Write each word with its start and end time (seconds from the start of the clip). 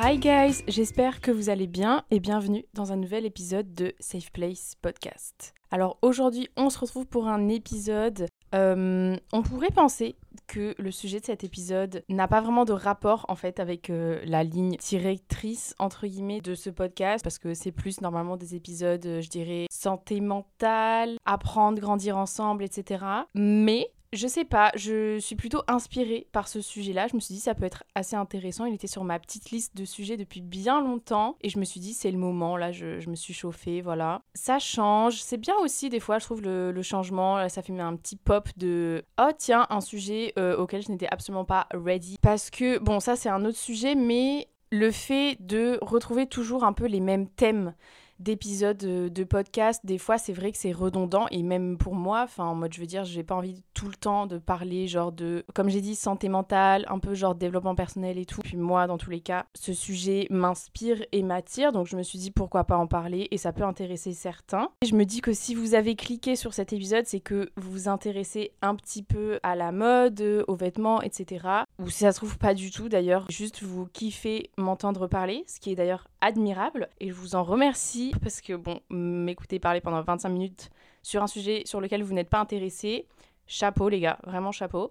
Hi 0.00 0.16
guys, 0.16 0.62
j'espère 0.68 1.20
que 1.20 1.32
vous 1.32 1.48
allez 1.48 1.66
bien 1.66 2.04
et 2.12 2.20
bienvenue 2.20 2.64
dans 2.72 2.92
un 2.92 2.96
nouvel 2.96 3.26
épisode 3.26 3.74
de 3.74 3.94
Safe 3.98 4.30
Place 4.30 4.76
Podcast. 4.80 5.54
Alors 5.72 5.98
aujourd'hui, 6.02 6.48
on 6.56 6.70
se 6.70 6.78
retrouve 6.78 7.04
pour 7.04 7.26
un 7.26 7.48
épisode. 7.48 8.28
euh, 8.54 9.16
on 9.32 9.42
pourrait 9.42 9.72
penser 9.74 10.14
que 10.46 10.76
le 10.78 10.92
sujet 10.92 11.18
de 11.18 11.24
cet 11.26 11.42
épisode 11.42 12.04
n'a 12.08 12.28
pas 12.28 12.40
vraiment 12.40 12.64
de 12.64 12.72
rapport 12.72 13.26
en 13.28 13.34
fait 13.34 13.58
avec 13.58 13.90
euh, 13.90 14.20
la 14.24 14.44
ligne 14.44 14.76
directrice 14.76 15.74
entre 15.80 16.06
guillemets 16.06 16.40
de 16.40 16.54
ce 16.54 16.70
podcast 16.70 17.24
parce 17.24 17.40
que 17.40 17.52
c'est 17.52 17.72
plus 17.72 18.00
normalement 18.00 18.36
des 18.36 18.54
épisodes, 18.54 19.04
euh, 19.04 19.20
je 19.20 19.28
dirais, 19.28 19.66
santé 19.68 20.20
mentale, 20.20 21.16
apprendre, 21.24 21.80
grandir 21.80 22.16
ensemble, 22.16 22.62
etc. 22.62 23.04
Mais 23.34 23.90
je 24.12 24.26
sais 24.26 24.44
pas, 24.44 24.72
je 24.74 25.18
suis 25.18 25.36
plutôt 25.36 25.62
inspirée 25.68 26.26
par 26.32 26.48
ce 26.48 26.60
sujet-là. 26.60 27.08
Je 27.08 27.14
me 27.14 27.20
suis 27.20 27.34
dit 27.34 27.40
ça 27.40 27.54
peut 27.54 27.64
être 27.64 27.84
assez 27.94 28.16
intéressant. 28.16 28.64
Il 28.64 28.74
était 28.74 28.86
sur 28.86 29.04
ma 29.04 29.18
petite 29.18 29.50
liste 29.50 29.76
de 29.76 29.84
sujets 29.84 30.16
depuis 30.16 30.40
bien 30.40 30.80
longtemps 30.80 31.36
et 31.42 31.48
je 31.48 31.58
me 31.58 31.64
suis 31.64 31.80
dit 31.80 31.92
c'est 31.92 32.10
le 32.10 32.18
moment. 32.18 32.56
Là, 32.56 32.72
je, 32.72 33.08
me 33.08 33.14
suis 33.14 33.34
chauffée, 33.34 33.80
voilà. 33.80 34.22
Ça 34.34 34.58
change. 34.58 35.22
C'est 35.22 35.36
bien 35.36 35.54
aussi 35.56 35.88
des 35.88 36.00
fois, 36.00 36.18
je 36.18 36.24
trouve 36.24 36.42
le, 36.42 36.72
le 36.72 36.82
changement. 36.82 37.36
Là, 37.36 37.48
ça 37.48 37.62
fait 37.62 37.78
un 37.78 37.96
petit 37.96 38.16
pop 38.16 38.48
de 38.56 39.04
oh 39.20 39.30
tiens 39.36 39.66
un 39.70 39.80
sujet 39.80 40.32
euh, 40.38 40.56
auquel 40.56 40.82
je 40.82 40.90
n'étais 40.90 41.08
absolument 41.08 41.44
pas 41.44 41.66
ready 41.72 42.16
parce 42.22 42.50
que 42.50 42.78
bon 42.78 43.00
ça 43.00 43.16
c'est 43.16 43.28
un 43.28 43.44
autre 43.44 43.58
sujet, 43.58 43.94
mais 43.94 44.48
le 44.70 44.90
fait 44.90 45.36
de 45.40 45.78
retrouver 45.82 46.26
toujours 46.26 46.64
un 46.64 46.72
peu 46.72 46.86
les 46.86 47.00
mêmes 47.00 47.28
thèmes 47.28 47.74
d'épisodes 48.18 48.82
euh, 48.84 49.08
de 49.08 49.24
podcast, 49.24 49.84
des 49.84 49.98
fois 49.98 50.18
c'est 50.18 50.32
vrai 50.32 50.52
que 50.52 50.58
c'est 50.58 50.72
redondant 50.72 51.26
et 51.30 51.42
même 51.42 51.78
pour 51.78 51.94
moi, 51.94 52.22
enfin 52.24 52.44
en 52.44 52.54
mode 52.54 52.72
je 52.72 52.80
veux 52.80 52.86
dire, 52.86 53.04
j'ai 53.04 53.22
pas 53.22 53.34
envie 53.34 53.62
tout 53.74 53.88
le 53.88 53.94
temps 53.94 54.26
de 54.26 54.38
parler 54.38 54.88
genre 54.88 55.12
de, 55.12 55.44
comme 55.54 55.68
j'ai 55.68 55.80
dit, 55.80 55.94
santé 55.94 56.28
mentale, 56.28 56.84
un 56.88 56.98
peu 56.98 57.14
genre 57.14 57.34
développement 57.34 57.74
personnel 57.74 58.18
et 58.18 58.26
tout. 58.26 58.40
Puis 58.42 58.56
moi, 58.56 58.86
dans 58.86 58.98
tous 58.98 59.10
les 59.10 59.20
cas, 59.20 59.46
ce 59.54 59.72
sujet 59.72 60.26
m'inspire 60.30 61.04
et 61.12 61.22
m'attire, 61.22 61.72
donc 61.72 61.86
je 61.86 61.96
me 61.96 62.02
suis 62.02 62.18
dit 62.18 62.30
pourquoi 62.30 62.64
pas 62.64 62.76
en 62.76 62.86
parler 62.86 63.28
et 63.30 63.38
ça 63.38 63.52
peut 63.52 63.62
intéresser 63.62 64.12
certains. 64.12 64.70
Et 64.82 64.86
je 64.86 64.94
me 64.94 65.04
dis 65.04 65.20
que 65.20 65.32
si 65.32 65.54
vous 65.54 65.74
avez 65.74 65.94
cliqué 65.94 66.36
sur 66.36 66.54
cet 66.54 66.72
épisode, 66.72 67.06
c'est 67.06 67.20
que 67.20 67.50
vous 67.56 67.70
vous 67.70 67.88
intéressez 67.88 68.52
un 68.62 68.74
petit 68.74 69.02
peu 69.02 69.38
à 69.42 69.54
la 69.54 69.72
mode, 69.72 70.44
aux 70.48 70.56
vêtements, 70.56 71.02
etc. 71.02 71.46
Ou 71.78 71.88
si 71.88 72.00
ça 72.00 72.12
se 72.12 72.18
trouve 72.18 72.38
pas 72.38 72.54
du 72.54 72.70
tout 72.70 72.88
d'ailleurs, 72.88 73.26
juste 73.30 73.62
vous 73.62 73.86
kiffez 73.86 74.50
m'entendre 74.56 75.06
parler, 75.06 75.44
ce 75.46 75.60
qui 75.60 75.70
est 75.70 75.76
d'ailleurs 75.76 76.08
admirable 76.20 76.88
et 77.00 77.08
je 77.08 77.14
vous 77.14 77.34
en 77.34 77.44
remercie 77.44 78.12
parce 78.22 78.40
que 78.40 78.54
bon, 78.54 78.80
m'écouter 78.90 79.58
parler 79.58 79.80
pendant 79.80 80.00
25 80.02 80.28
minutes 80.28 80.70
sur 81.02 81.22
un 81.22 81.26
sujet 81.26 81.62
sur 81.64 81.80
lequel 81.80 82.02
vous 82.02 82.14
n'êtes 82.14 82.28
pas 82.28 82.40
intéressé, 82.40 83.06
chapeau 83.46 83.88
les 83.88 84.00
gars, 84.00 84.18
vraiment 84.24 84.52
chapeau. 84.52 84.90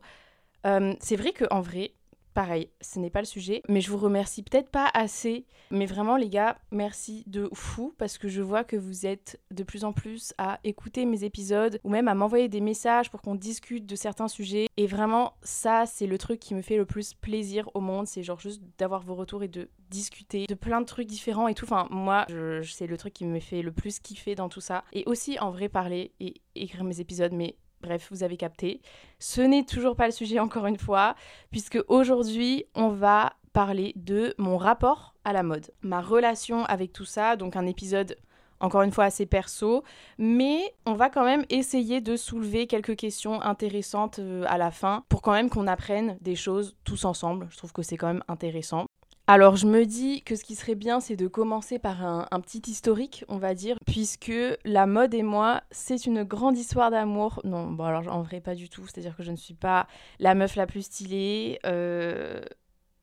Euh, 0.66 0.94
c'est 1.00 1.16
vrai 1.16 1.32
que 1.32 1.46
en 1.52 1.62
vrai, 1.62 1.92
pareil, 2.38 2.70
ce 2.82 3.00
n'est 3.00 3.10
pas 3.10 3.22
le 3.22 3.26
sujet, 3.26 3.64
mais 3.68 3.82
je 3.82 3.90
vous 3.90 3.98
remercie 3.98 4.44
peut-être 4.44 4.70
pas 4.70 4.92
assez. 4.94 5.48
Mais 5.72 5.88
vraiment, 5.88 6.18
les 6.18 6.30
gars, 6.30 6.60
merci 6.70 7.24
de 7.26 7.50
fou 7.52 7.96
parce 7.98 8.20
que 8.20 8.28
je 8.28 8.44
vois 8.44 8.64
que 8.64 8.76
vous 8.76 9.08
êtes 9.08 9.42
de 9.50 9.64
plus 9.64 9.84
en 9.84 9.92
plus 9.92 10.36
à 10.38 10.60
écouter 10.64 11.08
mes 11.08 11.24
épisodes 11.24 11.80
ou 11.84 11.90
même 11.90 12.08
à 12.08 12.14
m'envoyer 12.14 12.48
des 12.48 12.62
messages 12.62 13.10
pour 13.10 13.24
qu'on 13.24 13.34
discute 13.34 13.88
de 13.88 13.96
certains 13.96 14.28
sujets. 14.28 14.68
Et 14.78 14.86
vraiment, 14.86 15.34
ça, 15.42 15.88
c'est 15.88 16.06
le 16.06 16.20
truc 16.20 16.40
qui 16.40 16.54
me 16.54 16.62
fait 16.62 16.78
le 16.78 16.86
plus 16.86 17.16
plaisir 17.16 17.72
au 17.74 17.80
monde. 17.80 18.06
C'est 18.06 18.22
genre 18.22 18.40
juste 18.40 18.62
d'avoir 18.78 19.02
vos 19.02 19.16
retours 19.16 19.42
et 19.42 19.48
de 19.48 19.68
discuter 19.90 20.46
de 20.46 20.54
plein 20.54 20.82
de 20.82 20.86
trucs 20.86 21.08
différents 21.08 21.48
et 21.48 21.56
tout. 21.56 21.66
Enfin, 21.66 21.88
moi, 21.90 22.28
c'est 22.62 22.86
le 22.86 22.98
truc 22.98 23.16
qui 23.16 23.26
me 23.26 23.40
fait 23.40 23.64
le 23.64 23.72
plus 23.72 23.98
kiffer 24.00 24.36
dans 24.36 24.48
tout 24.48 24.62
ça. 24.62 24.84
Et 24.94 25.02
aussi, 25.08 25.40
en 25.40 25.50
vrai, 25.50 25.70
parler 25.70 26.12
et 26.20 26.36
écrire 26.54 26.84
mes 26.84 27.00
épisodes, 27.00 27.34
mais. 27.34 27.56
Bref, 27.88 28.10
vous 28.12 28.24
avez 28.24 28.36
capté. 28.36 28.82
Ce 29.18 29.40
n'est 29.40 29.64
toujours 29.64 29.96
pas 29.96 30.08
le 30.08 30.12
sujet 30.12 30.40
encore 30.40 30.66
une 30.68 30.78
fois, 30.78 31.16
puisque 31.52 31.80
aujourd'hui, 31.88 32.66
on 32.76 32.90
va 32.90 33.32
parler 33.54 33.94
de 33.96 34.36
mon 34.38 34.58
rapport 34.58 35.16
à 35.24 35.32
la 35.32 35.42
mode, 35.42 35.72
ma 35.84 36.02
relation 36.02 36.66
avec 36.66 36.92
tout 36.92 37.06
ça, 37.06 37.38
donc 37.38 37.56
un 37.56 37.66
épisode 37.66 38.18
encore 38.60 38.82
une 38.82 38.92
fois 38.92 39.06
assez 39.06 39.26
perso, 39.26 39.86
mais 40.18 40.74
on 40.86 40.96
va 40.96 41.10
quand 41.10 41.24
même 41.24 41.46
essayer 41.50 42.02
de 42.02 42.18
soulever 42.18 42.68
quelques 42.68 42.98
questions 42.98 43.42
intéressantes 43.42 44.20
euh, 44.20 44.44
à 44.48 44.58
la 44.58 44.72
fin 44.72 45.06
pour 45.08 45.22
quand 45.22 45.32
même 45.32 45.50
qu'on 45.50 45.68
apprenne 45.68 46.18
des 46.20 46.36
choses 46.36 46.76
tous 46.84 47.06
ensemble. 47.06 47.48
Je 47.52 47.58
trouve 47.58 47.72
que 47.72 47.84
c'est 47.84 47.96
quand 47.96 48.08
même 48.08 48.24
intéressant. 48.28 48.87
Alors 49.30 49.58
je 49.58 49.68
me 49.68 49.86
dis 49.86 50.22
que 50.22 50.38
ce 50.38 50.44
qui 50.46 50.56
serait 50.56 50.76
bien, 50.76 51.02
c'est 51.02 51.18
de 51.18 51.28
commencer 51.28 51.80
par 51.80 52.02
un, 52.02 52.40
petit 52.40 52.62
historique, 52.66 53.26
on 53.28 53.38
va 53.38 53.56
dire, 53.56 53.78
puisque 53.86 54.32
la 54.64 54.86
mode 54.86 55.14
et 55.14 55.22
moi, 55.22 55.64
c'est 55.70 56.06
une 56.06 56.24
grande 56.24 56.58
histoire 56.58 56.92
d'amour. 56.92 57.42
Non, 57.44 57.70
bon 57.70 57.84
alors 57.84 58.08
en 58.08 58.22
vrai 58.22 58.40
pas 58.40 58.56
du 58.56 58.70
tout, 58.70 58.88
c'est-à-dire 58.88 59.18
que 59.18 59.24
je 59.24 59.32
ne 59.32 59.36
suis 59.36 59.54
pas 59.54 59.88
la 60.20 60.34
meuf 60.34 60.56
la 60.56 60.66
plus 60.66 60.84
stylée. 60.84 61.60
euh, 61.66 62.40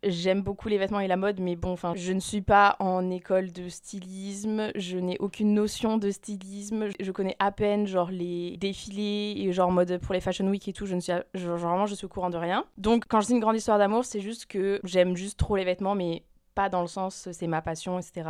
J'aime 0.06 0.42
beaucoup 0.42 0.68
les 0.68 0.78
vêtements 0.78 1.00
et 1.00 1.08
la 1.08 1.16
mode, 1.16 1.40
mais 1.40 1.56
bon, 1.56 1.72
enfin, 1.72 1.94
je 1.96 2.12
ne 2.12 2.20
suis 2.20 2.42
pas 2.42 2.76
en 2.78 3.10
école 3.10 3.52
de 3.52 3.68
stylisme, 3.68 4.70
je 4.74 4.98
n'ai 4.98 5.16
aucune 5.18 5.54
notion 5.54 5.98
de 5.98 6.10
stylisme, 6.10 6.88
je 6.98 7.12
connais 7.12 7.36
à 7.38 7.52
peine 7.52 7.86
genre 7.86 8.10
les 8.10 8.56
défilés 8.58 9.34
et 9.38 9.52
genre 9.52 9.72
mode 9.72 9.98
pour 9.98 10.14
les 10.14 10.20
fashion 10.20 10.46
week 10.48 10.68
et 10.68 10.72
tout, 10.72 10.86
je 10.86 10.94
ne 10.94 11.00
suis 11.00 11.12
vraiment 11.34 11.86
je 11.86 11.94
suis 11.94 12.04
au 12.06 12.08
courant 12.08 12.30
de 12.30 12.36
rien. 12.36 12.64
Donc 12.78 13.04
quand 13.08 13.20
je 13.20 13.26
dis 13.26 13.32
une 13.32 13.40
grande 13.40 13.56
histoire 13.56 13.78
d'amour, 13.78 14.04
c'est 14.04 14.20
juste 14.20 14.46
que 14.46 14.80
j'aime 14.84 15.16
juste 15.16 15.38
trop 15.38 15.56
les 15.56 15.64
vêtements, 15.64 15.94
mais 15.94 16.24
pas 16.54 16.68
dans 16.68 16.82
le 16.82 16.88
sens 16.88 17.28
c'est 17.32 17.46
ma 17.46 17.62
passion, 17.62 17.98
etc. 17.98 18.28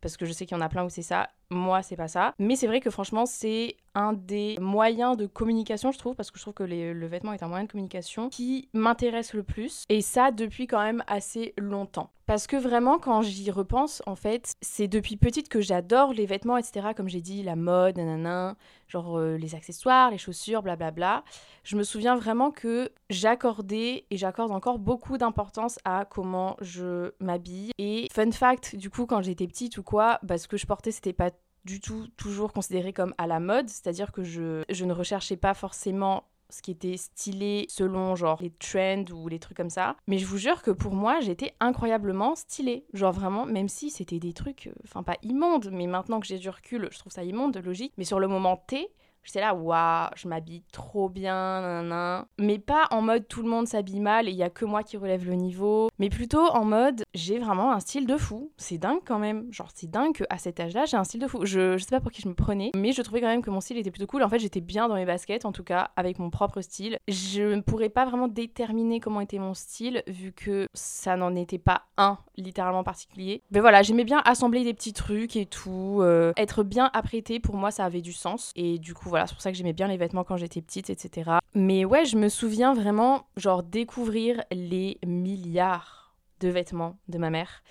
Parce 0.00 0.16
que 0.16 0.26
je 0.26 0.32
sais 0.32 0.46
qu'il 0.46 0.56
y 0.56 0.60
en 0.60 0.64
a 0.64 0.68
plein 0.68 0.84
où 0.84 0.90
c'est 0.90 1.02
ça. 1.02 1.30
Moi, 1.50 1.82
c'est 1.82 1.96
pas 1.96 2.08
ça. 2.08 2.34
Mais 2.38 2.56
c'est 2.56 2.66
vrai 2.66 2.80
que 2.80 2.90
franchement, 2.90 3.24
c'est 3.26 3.76
un 3.94 4.12
des 4.12 4.56
moyens 4.60 5.16
de 5.16 5.26
communication, 5.26 5.92
je 5.92 5.98
trouve, 5.98 6.14
parce 6.14 6.30
que 6.30 6.38
je 6.38 6.42
trouve 6.42 6.54
que 6.54 6.64
le 6.64 7.06
vêtement 7.06 7.32
est 7.32 7.42
un 7.42 7.48
moyen 7.48 7.64
de 7.64 7.70
communication 7.70 8.28
qui 8.28 8.68
m'intéresse 8.74 9.32
le 9.32 9.42
plus. 9.42 9.84
Et 9.88 10.02
ça, 10.02 10.30
depuis 10.30 10.66
quand 10.66 10.82
même 10.82 11.02
assez 11.06 11.54
longtemps. 11.56 12.10
Parce 12.26 12.48
que 12.48 12.56
vraiment, 12.56 12.98
quand 12.98 13.22
j'y 13.22 13.52
repense, 13.52 14.02
en 14.04 14.16
fait, 14.16 14.54
c'est 14.60 14.88
depuis 14.88 15.16
petite 15.16 15.48
que 15.48 15.60
j'adore 15.60 16.12
les 16.12 16.26
vêtements, 16.26 16.56
etc. 16.56 16.88
Comme 16.96 17.08
j'ai 17.08 17.20
dit, 17.20 17.44
la 17.44 17.54
mode, 17.54 17.96
nanana, 17.96 18.56
genre 18.88 19.18
euh, 19.18 19.36
les 19.36 19.54
accessoires, 19.54 20.10
les 20.10 20.18
chaussures, 20.18 20.62
blablabla. 20.62 21.22
Je 21.62 21.76
me 21.76 21.84
souviens 21.84 22.16
vraiment 22.16 22.50
que 22.50 22.90
j'accordais 23.10 24.06
et 24.10 24.16
j'accorde 24.16 24.50
encore 24.50 24.80
beaucoup 24.80 25.18
d'importance 25.18 25.78
à 25.84 26.04
comment 26.04 26.56
je 26.60 27.12
m'habille. 27.20 27.70
Et 27.78 28.08
fun 28.12 28.32
fact, 28.32 28.74
du 28.74 28.90
coup, 28.90 29.06
quand 29.06 29.22
j'étais 29.22 29.46
petite 29.46 29.78
ou 29.78 29.84
quoi, 29.84 30.18
bah, 30.24 30.36
ce 30.36 30.48
que 30.48 30.56
je 30.56 30.66
portais, 30.66 30.90
c'était 30.90 31.12
pas 31.12 31.30
du 31.66 31.80
tout 31.80 32.06
toujours 32.16 32.52
considéré 32.52 32.92
comme 32.92 33.12
à 33.18 33.26
la 33.26 33.40
mode, 33.40 33.68
c'est-à-dire 33.68 34.12
que 34.12 34.22
je, 34.22 34.84
ne 34.84 34.92
recherchais 34.92 35.36
pas 35.36 35.52
forcément 35.52 36.24
ce 36.48 36.62
qui 36.62 36.70
était 36.70 36.96
stylé 36.96 37.66
selon 37.68 38.14
genre 38.14 38.40
les 38.40 38.50
trends 38.50 39.04
ou 39.12 39.26
les 39.26 39.40
trucs 39.40 39.56
comme 39.56 39.68
ça. 39.68 39.96
Mais 40.06 40.18
je 40.18 40.26
vous 40.26 40.38
jure 40.38 40.62
que 40.62 40.70
pour 40.70 40.94
moi, 40.94 41.18
j'étais 41.20 41.54
incroyablement 41.58 42.36
stylée. 42.36 42.84
Genre 42.94 43.12
vraiment, 43.12 43.46
même 43.46 43.68
si 43.68 43.90
c'était 43.90 44.20
des 44.20 44.32
trucs, 44.32 44.68
euh, 44.68 44.82
enfin 44.84 45.02
pas 45.02 45.16
immondes, 45.22 45.70
mais 45.72 45.88
maintenant 45.88 46.20
que 46.20 46.26
j'ai 46.26 46.38
du 46.38 46.48
recul, 46.48 46.88
je 46.92 46.98
trouve 47.00 47.12
ça 47.12 47.24
immonde, 47.24 47.56
logique. 47.64 47.94
Mais 47.98 48.04
sur 48.04 48.20
le 48.20 48.28
moment 48.28 48.56
T, 48.56 48.88
J'étais 49.26 49.40
là, 49.40 49.54
waouh, 49.54 50.08
je 50.16 50.28
m'habille 50.28 50.62
trop 50.72 51.08
bien, 51.08 51.82
nan, 51.82 52.24
Mais 52.38 52.58
pas 52.58 52.86
en 52.92 53.02
mode 53.02 53.26
tout 53.26 53.42
le 53.42 53.48
monde 53.48 53.66
s'habille 53.66 54.00
mal 54.00 54.28
et 54.28 54.30
il 54.30 54.36
y 54.36 54.44
a 54.44 54.50
que 54.50 54.64
moi 54.64 54.84
qui 54.84 54.96
relève 54.96 55.26
le 55.26 55.34
niveau. 55.34 55.88
Mais 55.98 56.08
plutôt 56.08 56.46
en 56.46 56.64
mode, 56.64 57.02
j'ai 57.12 57.38
vraiment 57.38 57.72
un 57.72 57.80
style 57.80 58.06
de 58.06 58.16
fou. 58.16 58.52
C'est 58.56 58.78
dingue 58.78 59.00
quand 59.04 59.18
même. 59.18 59.52
Genre, 59.52 59.68
c'est 59.74 59.90
dingue 59.90 60.14
qu'à 60.14 60.38
cet 60.38 60.60
âge-là, 60.60 60.84
j'ai 60.84 60.96
un 60.96 61.04
style 61.04 61.20
de 61.20 61.26
fou. 61.26 61.44
Je, 61.44 61.76
je 61.76 61.82
sais 61.82 61.90
pas 61.90 62.00
pour 62.00 62.12
qui 62.12 62.22
je 62.22 62.28
me 62.28 62.34
prenais, 62.34 62.70
mais 62.76 62.92
je 62.92 63.02
trouvais 63.02 63.20
quand 63.20 63.26
même 63.26 63.42
que 63.42 63.50
mon 63.50 63.60
style 63.60 63.78
était 63.78 63.90
plutôt 63.90 64.06
cool. 64.06 64.22
En 64.22 64.28
fait, 64.28 64.38
j'étais 64.38 64.60
bien 64.60 64.88
dans 64.88 64.94
mes 64.94 65.06
baskets, 65.06 65.44
en 65.44 65.52
tout 65.52 65.64
cas, 65.64 65.90
avec 65.96 66.18
mon 66.20 66.30
propre 66.30 66.60
style. 66.60 66.98
Je 67.08 67.54
ne 67.54 67.62
pourrais 67.62 67.88
pas 67.88 68.04
vraiment 68.04 68.28
déterminer 68.28 69.00
comment 69.00 69.20
était 69.20 69.38
mon 69.38 69.54
style, 69.54 70.02
vu 70.06 70.32
que 70.32 70.68
ça 70.72 71.16
n'en 71.16 71.34
était 71.34 71.58
pas 71.58 71.82
un 71.96 72.18
littéralement 72.36 72.84
particulier. 72.84 73.42
Mais 73.50 73.60
voilà, 73.60 73.82
j'aimais 73.82 74.04
bien 74.04 74.22
assembler 74.24 74.62
des 74.62 74.74
petits 74.74 74.92
trucs 74.92 75.36
et 75.36 75.46
tout. 75.46 75.98
Euh, 76.00 76.32
être 76.36 76.62
bien 76.62 76.90
apprêté, 76.92 77.40
pour 77.40 77.56
moi, 77.56 77.70
ça 77.70 77.84
avait 77.84 78.02
du 78.02 78.12
sens. 78.12 78.52
Et 78.54 78.78
du 78.78 78.94
coup, 78.94 79.15
voilà, 79.16 79.26
c'est 79.26 79.32
pour 79.34 79.40
ça 79.40 79.50
que 79.50 79.56
j'aimais 79.56 79.72
bien 79.72 79.88
les 79.88 79.96
vêtements 79.96 80.24
quand 80.24 80.36
j'étais 80.36 80.60
petite, 80.60 80.90
etc. 80.90 81.30
Mais 81.54 81.86
ouais, 81.86 82.04
je 82.04 82.18
me 82.18 82.28
souviens 82.28 82.74
vraiment, 82.74 83.26
genre, 83.38 83.62
découvrir 83.62 84.44
les 84.50 84.98
milliards 85.06 86.14
de 86.40 86.48
vêtements 86.48 86.98
de 87.08 87.16
ma 87.16 87.30
mère. 87.30 87.62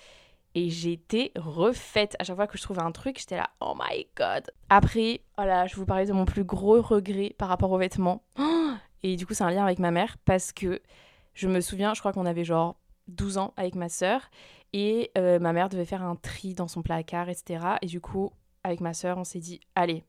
Et 0.56 0.70
j'étais 0.70 1.30
refaite. 1.36 2.16
À 2.18 2.24
chaque 2.24 2.34
fois 2.34 2.48
que 2.48 2.58
je 2.58 2.62
trouvais 2.64 2.82
un 2.82 2.90
truc, 2.90 3.20
j'étais 3.20 3.36
là, 3.36 3.48
oh 3.60 3.74
my 3.78 4.08
god. 4.16 4.50
Après, 4.70 5.20
voilà, 5.36 5.68
je 5.68 5.76
vous 5.76 5.86
parlais 5.86 6.06
de 6.06 6.12
mon 6.12 6.24
plus 6.24 6.42
gros 6.42 6.82
regret 6.82 7.32
par 7.38 7.48
rapport 7.48 7.70
aux 7.70 7.78
vêtements. 7.78 8.24
Et 9.04 9.14
du 9.14 9.24
coup, 9.24 9.34
c'est 9.34 9.44
un 9.44 9.50
lien 9.52 9.62
avec 9.62 9.78
ma 9.78 9.92
mère 9.92 10.16
parce 10.24 10.50
que 10.50 10.82
je 11.34 11.46
me 11.46 11.60
souviens, 11.60 11.94
je 11.94 12.00
crois 12.00 12.12
qu'on 12.12 12.26
avait 12.26 12.44
genre 12.44 12.74
12 13.06 13.38
ans 13.38 13.54
avec 13.56 13.76
ma 13.76 13.88
sœur 13.88 14.30
et 14.72 15.12
euh, 15.16 15.38
ma 15.38 15.52
mère 15.52 15.68
devait 15.68 15.84
faire 15.84 16.02
un 16.02 16.16
tri 16.16 16.54
dans 16.54 16.66
son 16.66 16.82
placard, 16.82 17.28
etc. 17.28 17.64
Et 17.82 17.86
du 17.86 18.00
coup, 18.00 18.32
avec 18.66 18.80
ma 18.80 18.94
sœur, 18.94 19.16
on 19.16 19.24
s'est 19.24 19.38
dit, 19.38 19.60
allez, 19.74 20.02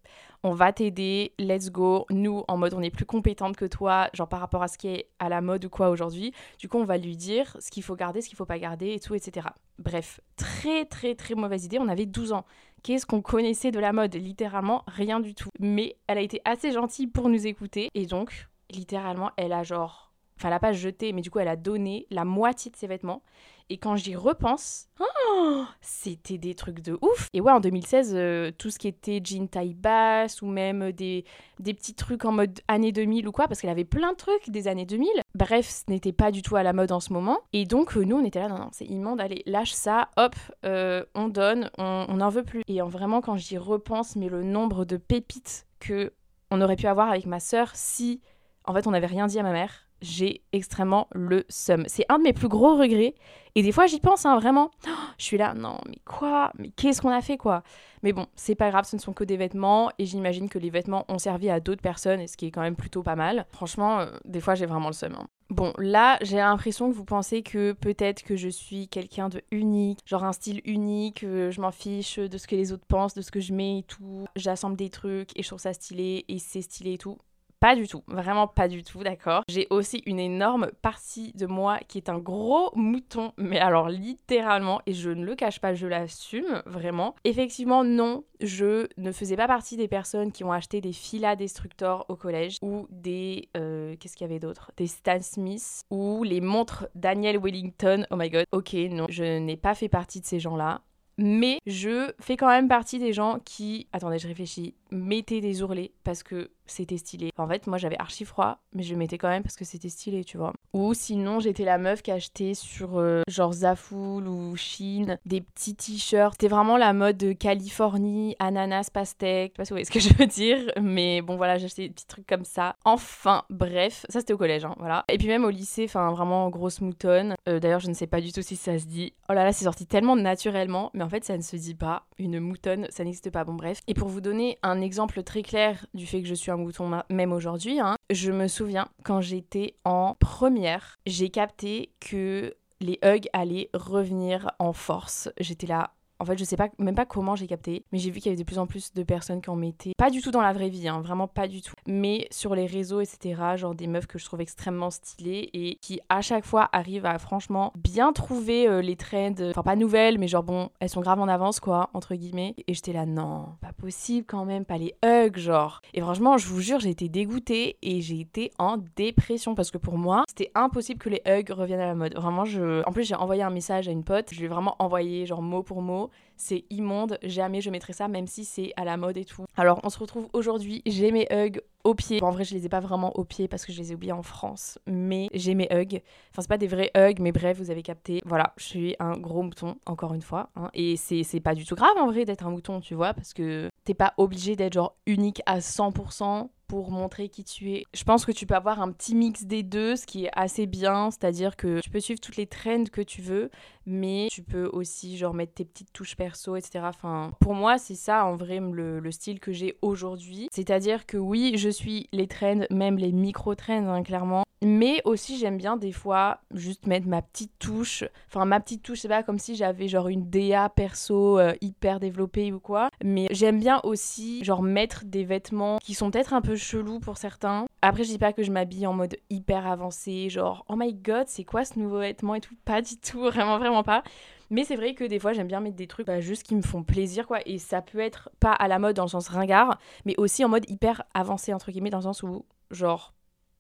on 0.44 0.54
va 0.54 0.74
t'aider, 0.74 1.34
let's 1.38 1.72
go. 1.72 2.06
Nous, 2.10 2.44
en 2.48 2.58
mode, 2.58 2.74
on 2.74 2.82
est 2.82 2.90
plus 2.90 3.06
compétente 3.06 3.56
que 3.56 3.66
toi, 3.66 4.10
genre 4.14 4.28
par 4.28 4.40
rapport 4.40 4.64
à 4.64 4.68
ce 4.68 4.78
qui 4.78 4.88
est 4.88 5.10
à 5.20 5.30
la 5.30 5.42
mode 5.42 5.66
ou 5.66 5.70
quoi 5.70 5.90
aujourd'hui. 5.90 6.34
Du 6.60 6.68
coup, 6.68 6.78
on 6.78 6.84
va 6.84 6.98
lui 6.98 7.16
dire 7.16 7.56
ce 7.60 7.70
qu'il 7.70 7.84
faut 7.84 7.96
garder, 7.96 8.22
ce 8.22 8.30
qu'il 8.30 8.38
faut 8.38 8.46
pas 8.46 8.60
garder 8.60 8.94
et 8.94 9.00
tout, 9.00 9.14
etc. 9.16 9.48
Bref, 9.78 10.20
très, 10.36 10.86
très, 10.86 11.16
très 11.16 11.36
mauvaise 11.36 11.66
idée. 11.66 11.80
On 11.80 11.88
avait 11.88 12.06
12 12.06 12.34
ans. 12.34 12.46
Qu'est-ce 12.84 13.06
qu'on 13.06 13.22
connaissait 13.22 13.72
de 13.72 13.80
la 13.80 13.94
mode? 13.94 14.16
Littéralement, 14.16 14.84
rien 14.88 15.20
du 15.20 15.36
tout. 15.36 15.50
Mais 15.60 15.98
elle 16.08 16.18
a 16.18 16.22
été 16.22 16.42
assez 16.46 16.72
gentille 16.72 17.08
pour 17.08 17.30
nous 17.30 17.46
écouter. 17.46 17.90
Et 17.94 18.06
donc, 18.06 18.48
littéralement, 18.72 19.32
elle 19.38 19.54
a 19.54 19.64
genre 19.64 20.07
Enfin, 20.38 20.50
elle 20.50 20.54
n'a 20.54 20.60
pas 20.60 20.74
jeté, 20.74 21.14
mais 21.14 21.22
du 21.22 21.32
coup, 21.32 21.40
elle 21.40 21.48
a 21.48 21.56
donné 21.56 22.08
la 22.12 22.26
moitié 22.26 22.72
de 22.72 22.76
ses 22.76 22.88
vêtements. 22.88 23.24
Et 23.70 23.78
quand 23.78 23.98
j'y 23.98 24.16
repense, 24.16 24.88
oh, 25.00 25.66
c'était 25.82 26.38
des 26.38 26.56
trucs 26.56 26.80
de 26.80 26.98
ouf. 27.02 27.28
Et 27.34 27.42
ouais, 27.42 27.52
en 27.52 27.60
2016, 27.60 28.14
euh, 28.16 28.52
tout 28.58 28.70
ce 28.70 28.80
qui 28.80 28.88
était 28.88 29.20
jean 29.22 29.50
taille 29.50 29.74
basse 29.74 30.42
ou 30.42 30.46
même 30.46 30.94
des, 30.94 31.26
des 31.60 31.74
petits 31.74 31.94
trucs 31.94 32.24
en 32.24 32.32
mode 32.32 32.62
année 32.70 32.94
2000 32.94 33.28
ou 33.28 33.32
quoi, 33.34 33.48
parce 33.48 33.60
qu'elle 33.60 33.70
avait 33.70 33.84
plein 33.84 34.14
de 34.14 34.18
trucs 34.18 34.50
des 34.50 34.70
années 34.70 34.86
2000. 34.86 35.10
Bref, 35.36 35.68
ce 35.68 35.92
n'était 35.92 36.14
pas 36.14 36.32
du 36.32 36.42
tout 36.42 36.56
à 36.56 36.64
la 36.64 36.72
mode 36.72 36.94
en 36.94 37.02
ce 37.02 37.12
moment. 37.12 37.40
Et 37.52 37.66
donc, 37.66 37.98
euh, 37.98 38.06
nous, 38.06 38.16
on 38.16 38.24
était 38.24 38.40
là, 38.40 38.48
non, 38.48 38.58
non, 38.58 38.70
c'est 38.72 38.86
immonde, 38.86 39.20
allez, 39.20 39.44
lâche 39.46 39.74
ça, 39.74 40.12
hop, 40.16 40.36
euh, 40.66 41.04
on 41.14 41.28
donne, 41.28 41.70
on 41.78 42.16
n'en 42.16 42.30
veut 42.30 42.44
plus. 42.44 42.62
Et 42.68 42.82
en 42.82 42.88
vraiment, 42.88 43.20
quand 43.20 43.36
j'y 43.36 43.58
repense, 43.58 44.16
mais 44.16 44.30
le 44.30 44.44
nombre 44.44 44.86
de 44.86 44.96
pépites 44.96 45.68
que 45.80 46.14
on 46.52 46.62
aurait 46.62 46.78
pu 46.78 46.88
avoir 46.88 47.10
avec 47.10 47.26
ma 47.26 47.42
sœur 47.42 47.72
si, 47.74 48.22
en 48.64 48.74
fait, 48.74 48.88
on 48.88 48.92
n'avait 48.92 49.08
rien 49.08 49.28
dit 49.28 49.40
à 49.40 49.44
ma 49.44 49.52
mère 49.52 49.87
j'ai 50.02 50.42
extrêmement 50.54 51.08
le 51.14 51.46
seum. 51.50 51.84
C'est 51.88 52.06
un 52.10 52.20
de 52.20 52.24
mes 52.24 52.34
plus 52.34 52.48
gros 52.48 52.76
regrets. 52.76 53.16
Et 53.56 53.64
des 53.64 53.72
fois, 53.72 53.88
j'y 53.88 54.00
pense, 54.00 54.26
hein, 54.26 54.38
vraiment. 54.40 54.72
je 55.18 55.26
suis 55.26 55.38
là, 55.38 55.54
non, 55.54 55.80
mais 55.88 55.98
quoi? 56.06 56.52
Mais 56.58 56.70
qu'est-ce 56.70 57.02
qu'on 57.02 57.10
a 57.10 57.22
fait, 57.22 57.38
quoi? 57.38 57.64
Mais 58.04 58.14
bon, 58.14 58.28
c'est 58.36 58.56
pas 58.56 58.70
grave, 58.70 58.86
ce 58.86 58.96
ne 58.96 59.02
sont 59.02 59.14
que 59.14 59.24
des 59.24 59.38
vêtements. 59.38 59.92
Et 59.98 60.06
j'imagine 60.06 60.50
que 60.50 60.60
les 60.60 60.70
vêtements 60.70 61.06
ont 61.10 61.18
servi 61.18 61.50
à 61.50 61.60
d'autres 61.60 61.82
personnes, 61.82 62.20
et 62.20 62.28
ce 62.28 62.38
qui 62.38 62.46
est 62.46 62.52
quand 62.52 62.62
même 62.62 62.76
plutôt 62.76 63.02
pas 63.02 63.16
mal. 63.16 63.46
Franchement, 63.52 64.00
euh, 64.00 64.12
des 64.26 64.42
fois, 64.42 64.54
j'ai 64.54 64.68
vraiment 64.68 64.88
le 64.88 64.94
seum. 64.94 65.16
Hein. 65.16 65.28
Bon, 65.50 65.74
là, 65.78 66.18
j'ai 66.22 66.38
l'impression 66.38 66.92
que 66.92 66.96
vous 66.96 67.06
pensez 67.06 67.42
que 67.42 67.72
peut-être 67.72 68.24
que 68.24 68.36
je 68.36 68.50
suis 68.50 68.90
quelqu'un 68.90 69.30
de 69.30 69.42
unique, 69.52 70.00
genre 70.06 70.26
un 70.26 70.34
style 70.34 70.62
unique, 70.66 71.22
je 71.22 71.62
m'en 71.62 71.72
fiche 71.72 72.20
de 72.20 72.38
ce 72.38 72.48
que 72.48 72.56
les 72.56 72.74
autres 72.74 72.86
pensent, 72.86 73.14
de 73.14 73.22
ce 73.22 73.32
que 73.32 73.40
je 73.40 73.54
mets 73.54 73.80
et 73.80 73.84
tout. 73.84 74.26
J'assemble 74.36 74.76
des 74.76 74.90
trucs 74.90 75.30
et 75.40 75.44
je 75.44 75.48
trouve 75.48 75.60
ça 75.60 75.72
stylé 75.72 76.26
et 76.28 76.40
c'est 76.40 76.62
stylé 76.62 76.94
et 76.94 76.98
tout. 76.98 77.18
Pas 77.60 77.76
du 77.76 77.88
tout, 77.88 78.04
vraiment 78.08 78.48
pas 78.48 78.68
du 78.68 78.84
tout, 78.84 79.04
d'accord. 79.04 79.42
J'ai 79.48 79.66
aussi 79.72 80.04
une 80.06 80.20
énorme 80.20 80.70
partie 80.84 81.32
de 81.34 81.48
moi 81.48 81.80
qui 81.88 81.98
est 81.98 82.08
un 82.08 82.20
gros 82.20 82.70
mouton, 82.76 83.34
mais 83.38 83.58
alors 83.58 83.90
littéralement, 83.90 84.80
et 84.86 84.94
je 84.94 85.10
ne 85.10 85.26
le 85.26 85.34
cache 85.34 85.60
pas, 85.60 85.74
je 85.74 85.88
l'assume 85.88 86.62
vraiment. 86.68 87.16
Effectivement, 87.24 87.84
non, 87.84 88.26
je 88.42 88.88
ne 88.98 89.12
faisais 89.12 89.36
pas 89.36 89.48
partie 89.48 89.76
des 89.76 89.88
personnes 89.88 90.32
qui 90.32 90.44
ont 90.44 90.52
acheté 90.52 90.82
des 90.82 90.94
filas 90.94 91.36
destructors 91.36 92.06
au 92.10 92.16
collège 92.16 92.58
ou 92.62 92.86
des. 92.92 93.50
Euh, 93.58 93.96
qu'est-ce 94.00 94.16
qu'il 94.16 94.28
y 94.28 94.30
avait 94.30 94.40
d'autre? 94.40 94.72
Des 94.78 94.88
Stan 94.88 95.22
Smith 95.22 95.82
ou 95.90 96.24
les 96.24 96.42
montres 96.42 96.88
Daniel 96.94 97.40
Wellington. 97.40 98.06
Oh 98.12 98.18
my 98.18 98.30
god, 98.30 98.46
ok, 98.52 98.74
non, 98.92 99.08
je 99.10 99.40
n'ai 99.40 99.58
pas 99.58 99.74
fait 99.74 99.90
partie 99.90 100.22
de 100.22 100.26
ces 100.28 100.40
gens-là 100.40 100.82
mais 101.18 101.60
je 101.66 102.12
fais 102.20 102.38
quand 102.38 102.48
même 102.48 102.68
partie 102.68 103.00
des 103.00 103.12
gens 103.12 103.40
qui, 103.44 103.88
attendez, 103.92 104.20
je 104.20 104.28
réfléchis, 104.28 104.76
mettaient 104.92 105.42
des 105.42 105.62
ourlets 105.62 105.92
parce 106.04 106.24
que 106.24 106.52
c'était 106.68 106.98
stylé. 106.98 107.32
En 107.38 107.48
fait, 107.48 107.68
moi 107.68 107.78
j'avais 107.78 107.98
archi 107.98 108.26
froid, 108.26 108.60
mais 108.74 108.84
je 108.84 108.96
mettais 108.96 109.18
quand 109.18 109.30
même 109.30 109.44
parce 109.44 109.56
que 109.56 109.66
c'était 109.66 109.90
stylé, 109.90 110.24
tu 110.24 110.38
vois. 110.38 110.54
Ou 110.74 110.94
sinon, 110.94 111.40
j'étais 111.40 111.66
la 111.66 111.78
meuf 111.78 112.02
qui 112.02 112.12
achetait 112.12 112.54
sur 112.54 113.00
euh, 113.00 113.24
genre 113.28 113.54
Zaful 113.54 114.28
ou 114.28 114.56
Shein 114.56 115.18
des 115.26 115.42
petits 115.42 115.76
t-shirts. 115.76 116.34
C'était 116.34 116.54
vraiment 116.54 116.78
la 116.78 116.94
mode 116.94 117.18
de 117.18 117.34
Californie, 117.34 118.36
ananas, 118.40 118.90
pastèque. 118.92 119.54
Je 119.54 119.56
sais 119.56 119.58
pas 119.58 119.66
si 119.66 119.70
vous 119.70 119.74
voyez 119.76 119.86
ce 119.86 119.92
que 119.92 120.00
je 120.00 120.14
veux 120.14 120.28
dire, 120.28 120.72
mais 120.82 121.22
bon, 121.22 121.38
voilà, 121.38 121.58
j'achetais 121.58 121.84
des 121.84 121.94
petits 121.94 122.08
trucs 122.08 122.28
comme 122.28 122.46
ça. 122.46 122.76
Enfin, 122.86 123.44
bref, 123.50 124.06
ça 124.10 124.20
c'était 124.20 124.34
au 124.34 124.38
collège, 124.38 124.66
hein, 124.66 124.76
voilà. 124.78 125.06
Et 125.10 125.18
puis 125.18 125.28
même 125.28 125.46
au 125.46 125.50
lycée, 125.50 125.86
enfin, 125.86 126.12
vraiment 126.12 126.50
grosse 126.50 126.82
moutonne. 126.82 127.36
Euh, 127.48 127.60
d'ailleurs, 127.60 127.80
je 127.80 127.90
ne 127.90 127.94
sais 127.94 128.08
pas 128.08 128.22
du 128.22 128.32
tout 128.32 128.42
si 128.42 128.56
ça 128.56 128.78
se 128.78 128.86
dit. 128.86 129.14
Oh 129.30 129.34
là 129.34 129.44
là, 129.44 129.54
c'est 129.54 129.66
sorti 129.66 129.86
tellement 129.86 130.16
naturellement, 130.16 130.92
mais 130.94 131.04
en 131.04 131.10
fait, 131.10 131.24
ça 131.24 131.38
ne 131.38 131.42
se 131.42 131.56
dit 131.56 131.76
pas. 131.76 132.06
Une 132.20 132.40
moutonne, 132.40 132.88
ça 132.90 133.04
n'existe 133.04 133.30
pas. 133.30 133.44
Bon, 133.44 133.54
bref. 133.54 133.80
Et 133.88 133.94
pour 133.94 134.10
vous 134.10 134.22
donner 134.22 134.58
un 134.64 134.77
exemple 134.82 135.24
très 135.24 135.44
clair 135.44 135.86
du 135.94 136.06
fait 136.06 136.22
que 136.22 136.28
je 136.28 136.34
suis 136.34 136.52
un 136.52 136.58
mouton 136.58 137.02
même 137.10 137.34
aujourd'hui, 137.34 137.80
hein, 137.80 137.96
je 138.10 138.32
me 138.32 138.48
souviens 138.48 138.88
quand 139.04 139.22
j'étais 139.22 139.76
en 139.84 140.16
première, 140.20 140.98
j'ai 141.06 141.30
capté 141.30 141.92
que 142.00 142.56
les 142.80 143.00
hugs 143.04 143.28
allaient 143.34 143.70
revenir 143.74 144.52
en 144.60 144.74
force. 144.74 145.30
J'étais 145.40 145.68
là, 145.68 145.92
en 146.20 146.26
fait, 146.26 146.38
je 146.38 146.44
sais 146.44 146.58
pas, 146.58 146.70
même 146.80 146.96
pas 146.96 147.06
comment 147.06 147.36
j'ai 147.36 147.48
capté, 147.48 147.86
mais 147.92 148.00
j'ai 148.00 148.10
vu 148.10 148.20
qu'il 148.20 148.32
y 148.32 148.34
avait 148.34 148.42
de 148.42 148.46
plus 148.46 148.60
en 148.60 148.68
plus 148.68 148.94
de 148.94 149.04
personnes 149.04 149.42
qui 149.42 149.50
en 149.50 149.56
mettaient. 149.56 149.94
Pas 149.98 150.10
du 150.10 150.22
tout 150.22 150.32
dans 150.32 150.42
la 150.42 150.54
vraie 150.54 150.70
vie, 150.70 150.88
hein, 150.88 151.02
vraiment 151.02 151.28
pas 151.28 151.48
du 151.48 151.62
tout. 151.62 151.74
Mais 151.88 152.28
sur 152.32 152.54
les 152.54 152.66
réseaux, 152.66 153.02
etc., 153.02 153.42
genre 153.56 153.74
des 153.74 153.88
meufs 153.88 154.08
que 154.08 154.20
je 154.20 154.26
trouve 154.26 154.42
extrêmement 154.42 154.92
stylées 154.92 155.50
et 155.54 155.76
qui 155.82 156.00
à 156.10 156.22
chaque 156.22 156.46
fois 156.46 156.70
arrivent 156.74 157.06
à 157.06 157.18
franchement 157.18 157.72
bien 157.78 158.14
trouver 158.14 158.68
euh, 158.68 158.82
les 158.82 158.96
trends, 158.96 159.36
enfin 159.50 159.64
pas 159.64 159.76
nouvelles, 159.76 160.20
mais 160.20 160.28
genre 160.28 160.44
bon, 160.44 160.70
elles 160.80 160.90
sont 160.90 161.02
grave 161.02 161.20
en 161.20 161.28
avance 161.28 161.60
quoi, 161.60 161.90
entre 161.94 162.16
guillemets. 162.16 162.56
Et 162.68 162.74
j'étais 162.74 162.94
là, 162.94 163.06
non, 163.06 163.48
pas 163.62 163.72
possible 163.74 164.26
quand 164.28 164.46
même, 164.46 164.66
pas 164.66 164.78
les 164.78 164.94
hugs, 165.04 165.38
genre. 165.38 165.82
Et 165.94 166.02
franchement, 166.02 166.38
je 166.38 166.48
vous 166.48 166.60
jure, 166.60 166.80
j'ai 166.80 166.90
été 166.90 167.10
dégoûtée 167.10 167.78
et 167.82 168.02
j'ai 168.02 168.20
été 168.20 168.52
en 168.60 168.78
dépression 168.96 169.56
parce 169.56 169.72
que 169.72 169.78
pour 169.78 169.98
moi, 169.98 170.24
c'était 170.28 170.52
impossible 170.56 171.00
que 171.00 171.10
les 171.10 171.22
hugs 171.26 171.52
reviennent 171.52 171.80
à 171.80 171.88
la 171.88 171.96
mode. 171.96 172.16
Vraiment, 172.16 172.46
je. 172.46 172.84
En 172.86 172.92
plus, 172.92 173.04
j'ai 173.04 173.16
envoyé 173.16 173.44
un 173.44 173.50
message 173.50 173.88
à 173.88 173.92
une 173.92 174.04
pote, 174.04 174.28
je 174.34 174.40
lui 174.40 174.46
ai 174.46 174.50
vraiment 174.50 174.76
envoyé 174.80 175.26
genre 175.26 175.42
mot 175.42 175.64
pour 175.64 175.82
mot 175.82 176.10
c'est 176.38 176.66
immonde, 176.70 177.18
jamais 177.24 177.62
je 177.62 177.70
mettrai 177.70 177.94
ça, 177.94 178.08
même 178.08 178.28
si 178.28 178.46
c'est 178.46 178.72
à 178.78 178.86
la 178.86 178.98
mode 178.98 179.18
et 179.18 179.26
tout. 179.26 179.46
Alors, 179.56 179.80
on 179.84 179.90
se 179.90 180.00
retrouve 180.00 180.28
aujourd'hui, 180.34 180.82
j'ai 180.86 181.12
mes 181.12 181.28
hugs 181.32 181.62
au 181.84 181.96
pied. 181.96 182.22
en 182.22 182.32
vrai, 182.32 182.44
je 182.44 182.54
les 182.54 182.66
ai 182.66 182.70
pas 182.70 182.80
vraiment 182.80 183.16
au 183.18 183.24
pied 183.24 183.48
parce 183.48 183.66
que 183.66 183.72
je 183.72 183.80
les 183.80 183.92
ai 183.92 183.96
oubliés 183.96 184.12
en 184.12 184.24
France, 184.24 184.80
mais 184.86 185.30
j'ai 185.34 185.56
mes 185.56 185.68
hugs. 185.72 186.02
Enfin, 186.32 186.42
c'est 186.42 186.50
pas 186.50 186.58
des 186.58 186.68
vrais 186.68 186.92
hugs, 186.96 187.20
mais 187.20 187.32
bref, 187.32 187.58
vous 187.58 187.72
avez 187.72 187.82
capté. 187.82 188.22
Voilà, 188.26 188.54
je 188.58 188.64
suis 188.64 188.96
un 189.00 189.18
gros 189.18 189.42
mouton, 189.42 189.76
encore 189.86 190.14
une 190.14 190.22
fois. 190.22 190.50
Hein. 190.56 190.70
et 190.74 190.96
c'est 190.98 191.40
pas 191.40 191.56
du 191.56 191.66
tout 191.66 191.76
grave 191.76 191.98
en 191.98 192.08
vrai 192.08 192.26
d'être 192.26 192.46
un 192.46 192.52
mouton, 192.52 192.80
tu 192.80 192.94
vois, 192.94 193.14
parce 193.14 193.34
que 193.34 193.70
t'es 193.86 193.94
pas 193.94 194.14
obligé 194.18 194.56
d'être 194.56 194.74
genre 194.74 194.96
unique 195.06 195.42
à 195.46 195.60
100% 195.60 196.50
pour 196.68 196.92
montrer 196.92 197.30
qui 197.30 197.44
tu 197.44 197.72
es. 197.74 197.84
Je 197.94 198.04
pense 198.04 198.26
que 198.26 198.32
tu 198.32 198.46
peux 198.46 198.56
avoir 198.56 198.82
un 198.82 198.92
petit 198.92 199.16
mix 199.16 199.44
des 199.44 199.64
deux, 199.64 199.96
ce 199.96 200.06
qui 200.06 200.26
est 200.26 200.32
assez 200.34 200.66
bien, 200.66 201.12
c'est-à-dire 201.12 201.56
que 201.56 201.80
tu 201.80 201.90
peux 201.90 202.00
suivre 202.00 202.20
toutes 202.20 202.38
les 202.38 202.48
trends 202.48 202.86
que 202.86 203.02
tu 203.02 203.22
veux, 203.22 203.50
mais 203.86 204.28
tu 204.30 204.44
peux 204.44 204.70
aussi 204.74 205.18
genre 205.18 205.34
mettre 205.34 205.54
tes 205.54 205.66
petites 205.66 205.94
touches 205.94 206.16
perso, 206.16 206.56
etc. 206.56 206.80
Enfin, 206.84 207.32
pour 207.40 207.54
moi, 207.54 207.78
c'est 207.78 207.96
ça 207.96 208.26
en 208.26 208.36
vrai 208.36 208.60
le, 208.60 209.00
le 209.00 209.12
style 209.12 209.40
que 209.40 209.52
j'ai 209.52 209.78
aujourd'hui. 209.82 210.48
C'est-à-dire 210.52 211.06
que 211.06 211.18
oui, 211.18 211.54
je 211.58 211.70
suis 211.70 212.10
les 212.12 212.28
trends, 212.28 212.66
même 212.72 212.98
les 212.98 213.12
micro-trends, 213.12 213.88
hein, 213.88 214.04
clairement. 214.04 214.47
Mais 214.64 215.02
aussi, 215.06 215.38
j'aime 215.38 215.58
bien 215.58 215.78
des 215.78 215.92
fois 215.92 216.40
juste 216.52 216.88
mettre 216.88 217.08
ma 217.08 217.22
petite 217.22 217.52
touche. 217.60 218.04
Enfin, 218.28 218.46
ma 218.46 218.60
petite 218.60 218.82
touche, 218.82 219.02
c'est 219.02 219.08
pas 219.08 219.22
comme 219.22 219.38
si 219.38 219.56
j'avais 219.56 219.88
genre 219.88 220.08
une 220.08 220.30
DA 220.30 220.70
perso 220.70 221.38
euh, 221.38 221.54
hyper 221.62 222.00
développée 222.00 222.52
ou 222.52 222.60
quoi. 222.60 222.90
Mais 223.04 223.28
j'aime 223.30 223.60
bien 223.60 223.80
aussi, 223.84 224.44
genre, 224.44 224.64
mettre 224.64 225.06
des 225.06 225.24
vêtements 225.24 225.78
qui 225.84 225.94
sont 225.94 226.10
peut-être 226.10 226.34
un 226.34 226.42
peu 226.42 226.56
chelous 226.56 227.00
pour 227.00 227.18
certains. 227.18 227.68
Après, 227.84 228.04
je 228.04 228.10
dis 228.10 228.18
pas 228.18 228.34
que 228.34 228.42
je 228.42 228.52
m'habille 228.52 228.88
en 228.88 228.94
mode 228.94 229.18
hyper 229.30 229.68
avancé, 229.68 230.30
genre, 230.30 230.66
oh 230.70 230.76
my 230.76 230.94
god, 230.94 231.28
c'est 231.28 231.44
quoi 231.44 231.64
ce 231.64 231.78
nouveau 231.78 232.00
vêtement 232.00 232.34
et 232.34 232.42
tout. 232.42 232.56
Pas 232.66 232.82
du 232.82 232.98
tout, 232.98 233.20
vraiment, 233.22 233.60
vraiment 233.60 233.84
pas. 233.84 234.04
Mais 234.50 234.64
c'est 234.64 234.76
vrai 234.76 234.96
que 234.96 235.04
des 235.04 235.20
fois, 235.20 235.34
j'aime 235.34 235.48
bien 235.48 235.60
mettre 235.60 235.76
des 235.76 235.88
trucs 235.88 236.08
bah, 236.08 236.20
juste 236.20 236.44
qui 236.44 236.56
me 236.56 236.62
font 236.62 236.82
plaisir, 236.82 237.28
quoi. 237.28 237.40
Et 237.46 237.60
ça 237.60 237.82
peut 237.82 238.00
être 238.00 238.30
pas 238.40 238.54
à 238.54 238.68
la 238.68 238.80
mode 238.80 238.96
dans 238.96 239.04
le 239.04 239.10
sens 239.10 239.28
ringard, 239.28 239.78
mais 240.06 240.16
aussi 240.18 240.44
en 240.44 240.50
mode 240.50 240.68
hyper 240.70 241.04
avancé, 241.14 241.54
entre 241.54 241.72
guillemets, 241.72 241.90
dans 241.90 241.98
le 241.98 242.04
sens 242.04 242.24
où, 242.24 242.46
genre, 242.72 243.14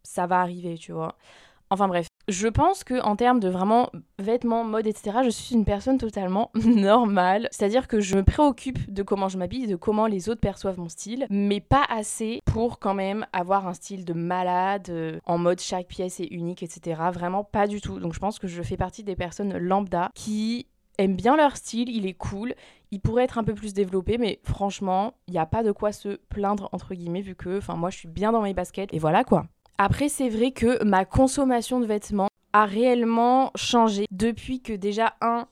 ça 0.08 0.28
va 0.28 0.42
arriver, 0.42 0.78
tu 0.78 0.92
vois. 0.92 1.16
Enfin 1.70 1.90
bref, 1.90 2.08
je 2.30 2.48
pense 2.48 2.86
que 2.86 3.02
en 3.02 3.18
termes 3.18 3.42
de 3.42 3.50
vraiment 3.50 3.90
vêtements, 4.20 4.64
mode, 4.64 4.88
etc., 4.88 5.20
je 5.26 5.30
suis 5.30 5.54
une 5.54 5.66
personne 5.66 5.98
totalement 5.98 6.50
normale. 6.66 7.50
C'est-à-dire 7.52 7.88
que 7.88 8.00
je 8.00 8.16
me 8.16 8.24
préoccupe 8.24 8.92
de 8.92 9.04
comment 9.04 9.28
je 9.28 9.38
m'habille, 9.38 9.68
de 9.68 9.76
comment 9.76 10.08
les 10.08 10.30
autres 10.30 10.40
perçoivent 10.40 10.80
mon 10.80 10.88
style, 10.88 11.28
mais 11.30 11.60
pas 11.60 11.84
assez 11.90 12.40
pour 12.46 12.80
quand 12.80 12.94
même 12.94 13.26
avoir 13.34 13.68
un 13.68 13.74
style 13.74 14.06
de 14.06 14.14
malade, 14.14 14.88
euh, 14.90 15.20
en 15.26 15.38
mode 15.38 15.60
chaque 15.60 15.88
pièce 15.88 16.22
est 16.22 16.28
unique, 16.32 16.64
etc. 16.64 17.02
Vraiment 17.14 17.44
pas 17.44 17.68
du 17.68 17.82
tout. 17.82 18.00
Donc 18.00 18.14
je 18.14 18.20
pense 18.20 18.40
que 18.40 18.48
je 18.48 18.64
fais 18.64 18.78
partie 18.78 19.04
des 19.04 19.16
personnes 19.18 19.58
lambda 19.58 20.10
qui 20.16 20.68
aiment 20.98 21.16
bien 21.16 21.36
leur 21.36 21.58
style, 21.58 21.90
il 21.90 22.06
est 22.06 22.14
cool, 22.14 22.56
il 22.92 23.00
pourrait 23.00 23.24
être 23.24 23.38
un 23.38 23.44
peu 23.44 23.54
plus 23.54 23.74
développé, 23.74 24.18
mais 24.18 24.40
franchement, 24.44 25.14
il 25.28 25.34
n'y 25.34 25.40
a 25.40 25.46
pas 25.46 25.64
de 25.64 25.72
quoi 25.72 25.92
se 25.92 26.20
plaindre, 26.30 26.70
entre 26.72 26.96
guillemets, 26.96 27.22
vu 27.22 27.36
que, 27.36 27.60
moi, 27.76 27.90
je 27.90 27.98
suis 27.98 28.08
bien 28.08 28.32
dans 28.32 28.42
mes 28.42 28.54
baskets, 28.54 28.94
et 28.94 29.00
voilà 29.00 29.24
quoi. 29.24 29.46
Après, 29.78 30.10
c'est 30.10 30.30
vrai 30.30 30.52
que 30.52 30.84
ma 30.84 31.06
consommation 31.06 31.80
de 31.80 31.86
vêtements 31.86 32.30
a 32.54 32.66
réellement 32.66 33.52
changé 33.56 34.06
depuis 34.10 34.62
que 34.62 34.74
déjà, 34.74 35.16
un, 35.22 35.48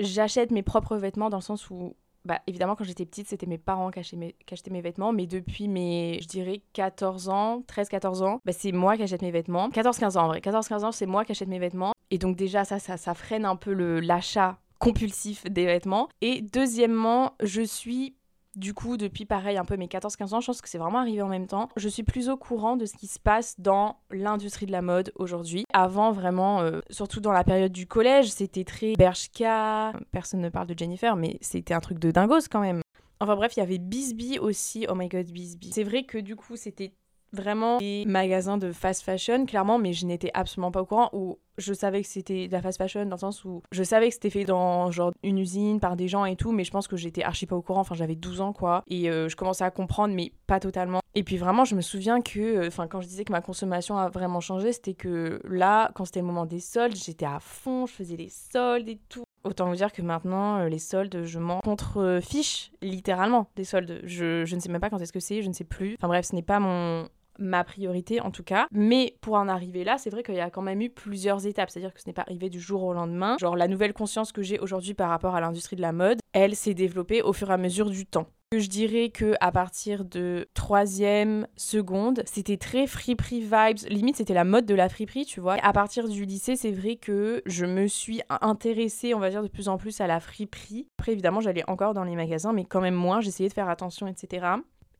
j'achète 0.00 0.50
mes 0.50 0.62
propres 0.62 0.96
vêtements 0.96 1.28
dans 1.28 1.36
le 1.36 1.42
sens 1.42 1.68
où, 1.68 1.94
bah, 2.24 2.40
évidemment, 2.46 2.76
quand 2.76 2.84
j'étais 2.84 3.04
petite, 3.04 3.28
c'était 3.28 3.46
mes 3.46 3.58
parents 3.58 3.90
qui 3.90 3.98
achetaient, 3.98 4.70
mes, 4.70 4.80
vêtements, 4.80 5.12
mais 5.12 5.26
depuis 5.26 5.68
mes, 5.68 6.18
je 6.22 6.28
dirais, 6.28 6.62
14 6.72 7.28
ans, 7.28 7.62
13-14 7.68 8.22
ans, 8.22 8.40
bah, 8.46 8.52
c'est 8.52 8.72
moi 8.72 8.96
qui 8.96 9.02
achète 9.02 9.20
mes 9.20 9.30
vêtements. 9.30 9.68
14-15 9.68 10.16
ans 10.16 10.24
en 10.24 10.28
vrai, 10.28 10.40
14-15 10.40 10.84
ans, 10.84 10.92
c'est 10.92 11.06
moi 11.06 11.26
qui 11.26 11.32
achète 11.32 11.48
mes 11.48 11.58
vêtements. 11.58 11.92
Et 12.10 12.16
donc 12.16 12.36
déjà, 12.36 12.64
ça, 12.64 12.78
ça, 12.78 12.96
ça 12.96 13.12
freine 13.12 13.44
un 13.44 13.56
peu 13.56 13.72
l'achat 14.00 14.58
compulsif 14.78 15.44
des 15.44 15.66
vêtements. 15.66 16.08
Et 16.22 16.40
deuxièmement, 16.40 17.34
je 17.42 17.62
suis 17.62 18.14
du 18.56 18.74
coup, 18.74 18.96
depuis 18.96 19.24
pareil, 19.24 19.56
un 19.56 19.64
peu 19.64 19.76
mes 19.76 19.86
14-15 19.86 20.34
ans, 20.34 20.40
je 20.40 20.46
pense 20.46 20.60
que 20.60 20.68
c'est 20.68 20.78
vraiment 20.78 20.98
arrivé 20.98 21.22
en 21.22 21.28
même 21.28 21.46
temps. 21.46 21.68
Je 21.76 21.88
suis 21.88 22.02
plus 22.02 22.28
au 22.28 22.36
courant 22.36 22.76
de 22.76 22.86
ce 22.86 22.96
qui 22.96 23.06
se 23.06 23.18
passe 23.18 23.58
dans 23.60 23.96
l'industrie 24.10 24.66
de 24.66 24.72
la 24.72 24.82
mode 24.82 25.12
aujourd'hui. 25.16 25.64
Avant, 25.72 26.12
vraiment, 26.12 26.60
euh, 26.60 26.80
surtout 26.90 27.20
dans 27.20 27.32
la 27.32 27.44
période 27.44 27.72
du 27.72 27.86
collège, 27.86 28.30
c'était 28.30 28.64
très 28.64 28.94
Bershka. 28.94 29.92
Personne 30.10 30.40
ne 30.40 30.48
parle 30.48 30.66
de 30.66 30.78
Jennifer, 30.78 31.14
mais 31.16 31.38
c'était 31.40 31.74
un 31.74 31.80
truc 31.80 31.98
de 31.98 32.10
dingos 32.10 32.48
quand 32.50 32.60
même. 32.60 32.80
Enfin 33.20 33.34
bref, 33.36 33.56
il 33.56 33.60
y 33.60 33.62
avait 33.62 33.78
Bisbee 33.78 34.38
aussi. 34.38 34.86
Oh 34.88 34.94
my 34.94 35.08
god, 35.08 35.26
Bisbee. 35.26 35.70
C'est 35.72 35.84
vrai 35.84 36.04
que 36.04 36.18
du 36.18 36.36
coup, 36.36 36.56
c'était 36.56 36.92
vraiment 37.32 37.78
des 37.78 38.04
magasins 38.06 38.58
de 38.58 38.72
fast 38.72 39.02
fashion, 39.02 39.46
clairement, 39.46 39.78
mais 39.78 39.92
je 39.92 40.06
n'étais 40.06 40.30
absolument 40.34 40.70
pas 40.70 40.82
au 40.82 40.86
courant. 40.86 41.10
Ou 41.12 41.38
je 41.58 41.74
savais 41.74 42.02
que 42.02 42.08
c'était 42.08 42.48
de 42.48 42.52
la 42.52 42.62
fast 42.62 42.78
fashion 42.78 43.04
dans 43.04 43.16
le 43.16 43.20
sens 43.20 43.44
où 43.44 43.62
je 43.72 43.82
savais 43.82 44.08
que 44.08 44.14
c'était 44.14 44.30
fait 44.30 44.44
dans 44.44 44.90
genre 44.90 45.12
une 45.22 45.38
usine 45.38 45.80
par 45.80 45.96
des 45.96 46.08
gens 46.08 46.24
et 46.24 46.36
tout, 46.36 46.52
mais 46.52 46.64
je 46.64 46.70
pense 46.70 46.88
que 46.88 46.96
j'étais 46.96 47.22
archi 47.22 47.46
pas 47.46 47.56
au 47.56 47.62
courant. 47.62 47.80
Enfin, 47.80 47.94
j'avais 47.94 48.14
12 48.14 48.40
ans 48.40 48.52
quoi, 48.52 48.84
et 48.86 49.10
euh, 49.10 49.28
je 49.28 49.36
commençais 49.36 49.64
à 49.64 49.70
comprendre, 49.70 50.14
mais 50.14 50.32
pas 50.46 50.60
totalement. 50.60 51.00
Et 51.14 51.24
puis 51.24 51.36
vraiment, 51.36 51.64
je 51.64 51.74
me 51.74 51.80
souviens 51.80 52.20
que, 52.20 52.38
euh, 52.38 52.68
enfin, 52.68 52.86
quand 52.86 53.00
je 53.00 53.08
disais 53.08 53.24
que 53.24 53.32
ma 53.32 53.40
consommation 53.40 53.98
a 53.98 54.08
vraiment 54.08 54.40
changé, 54.40 54.72
c'était 54.72 54.94
que 54.94 55.40
là, 55.44 55.90
quand 55.94 56.04
c'était 56.04 56.20
le 56.20 56.26
moment 56.26 56.46
des 56.46 56.60
soldes, 56.60 56.94
j'étais 56.94 57.26
à 57.26 57.40
fond, 57.40 57.86
je 57.86 57.92
faisais 57.92 58.16
les 58.16 58.28
soldes 58.28 58.88
et 58.88 59.00
tout. 59.08 59.24
Autant 59.44 59.68
vous 59.68 59.76
dire 59.76 59.92
que 59.92 60.02
maintenant, 60.02 60.58
euh, 60.58 60.68
les 60.68 60.78
soldes, 60.78 61.24
je 61.24 61.38
m'en 61.38 61.60
contre-fiche 61.60 62.72
littéralement 62.82 63.48
des 63.56 63.64
soldes. 63.64 64.00
Je, 64.04 64.44
je 64.44 64.54
ne 64.54 64.60
sais 64.60 64.68
même 64.68 64.80
pas 64.80 64.90
quand 64.90 65.00
est-ce 65.00 65.12
que 65.12 65.20
c'est, 65.20 65.42
je 65.42 65.48
ne 65.48 65.54
sais 65.54 65.64
plus. 65.64 65.94
Enfin 65.98 66.08
bref, 66.08 66.26
ce 66.26 66.34
n'est 66.34 66.42
pas 66.42 66.60
mon, 66.60 67.08
ma 67.38 67.64
priorité 67.64 68.20
en 68.20 68.30
tout 68.30 68.42
cas. 68.42 68.66
Mais 68.72 69.16
pour 69.20 69.34
en 69.34 69.48
arriver 69.48 69.84
là, 69.84 69.98
c'est 69.98 70.10
vrai 70.10 70.22
qu'il 70.22 70.34
y 70.34 70.40
a 70.40 70.50
quand 70.50 70.62
même 70.62 70.80
eu 70.80 70.90
plusieurs 70.90 71.46
étapes. 71.46 71.70
C'est-à-dire 71.70 71.94
que 71.94 72.00
ce 72.00 72.06
n'est 72.06 72.12
pas 72.12 72.22
arrivé 72.22 72.48
du 72.50 72.60
jour 72.60 72.82
au 72.82 72.92
lendemain. 72.92 73.36
Genre 73.38 73.56
la 73.56 73.68
nouvelle 73.68 73.92
conscience 73.92 74.32
que 74.32 74.42
j'ai 74.42 74.58
aujourd'hui 74.58 74.94
par 74.94 75.10
rapport 75.10 75.34
à 75.34 75.40
l'industrie 75.40 75.76
de 75.76 75.82
la 75.82 75.92
mode, 75.92 76.18
elle 76.32 76.56
s'est 76.56 76.74
développée 76.74 77.22
au 77.22 77.32
fur 77.32 77.50
et 77.50 77.54
à 77.54 77.58
mesure 77.58 77.90
du 77.90 78.06
temps. 78.06 78.26
Je 78.56 78.66
dirais 78.66 79.10
que 79.10 79.34
à 79.40 79.52
partir 79.52 80.06
de 80.06 80.48
troisième, 80.54 81.46
seconde, 81.58 82.22
c'était 82.24 82.56
très 82.56 82.86
friperie 82.86 83.40
vibes. 83.40 83.90
Limite, 83.90 84.16
c'était 84.16 84.32
la 84.32 84.44
mode 84.44 84.64
de 84.64 84.74
la 84.74 84.88
friperie, 84.88 85.26
tu 85.26 85.38
vois. 85.38 85.56
à 85.62 85.72
partir 85.74 86.08
du 86.08 86.24
lycée, 86.24 86.56
c'est 86.56 86.70
vrai 86.70 86.96
que 86.96 87.42
je 87.44 87.66
me 87.66 87.86
suis 87.86 88.22
intéressée, 88.40 89.12
on 89.12 89.18
va 89.18 89.28
dire, 89.28 89.42
de 89.42 89.48
plus 89.48 89.68
en 89.68 89.76
plus 89.76 90.00
à 90.00 90.06
la 90.06 90.18
friperie. 90.18 90.88
Après, 90.98 91.12
évidemment, 91.12 91.42
j'allais 91.42 91.68
encore 91.68 91.92
dans 91.92 92.04
les 92.04 92.16
magasins, 92.16 92.54
mais 92.54 92.64
quand 92.64 92.80
même 92.80 92.94
moins. 92.94 93.20
J'essayais 93.20 93.50
de 93.50 93.54
faire 93.54 93.68
attention, 93.68 94.06
etc. 94.06 94.46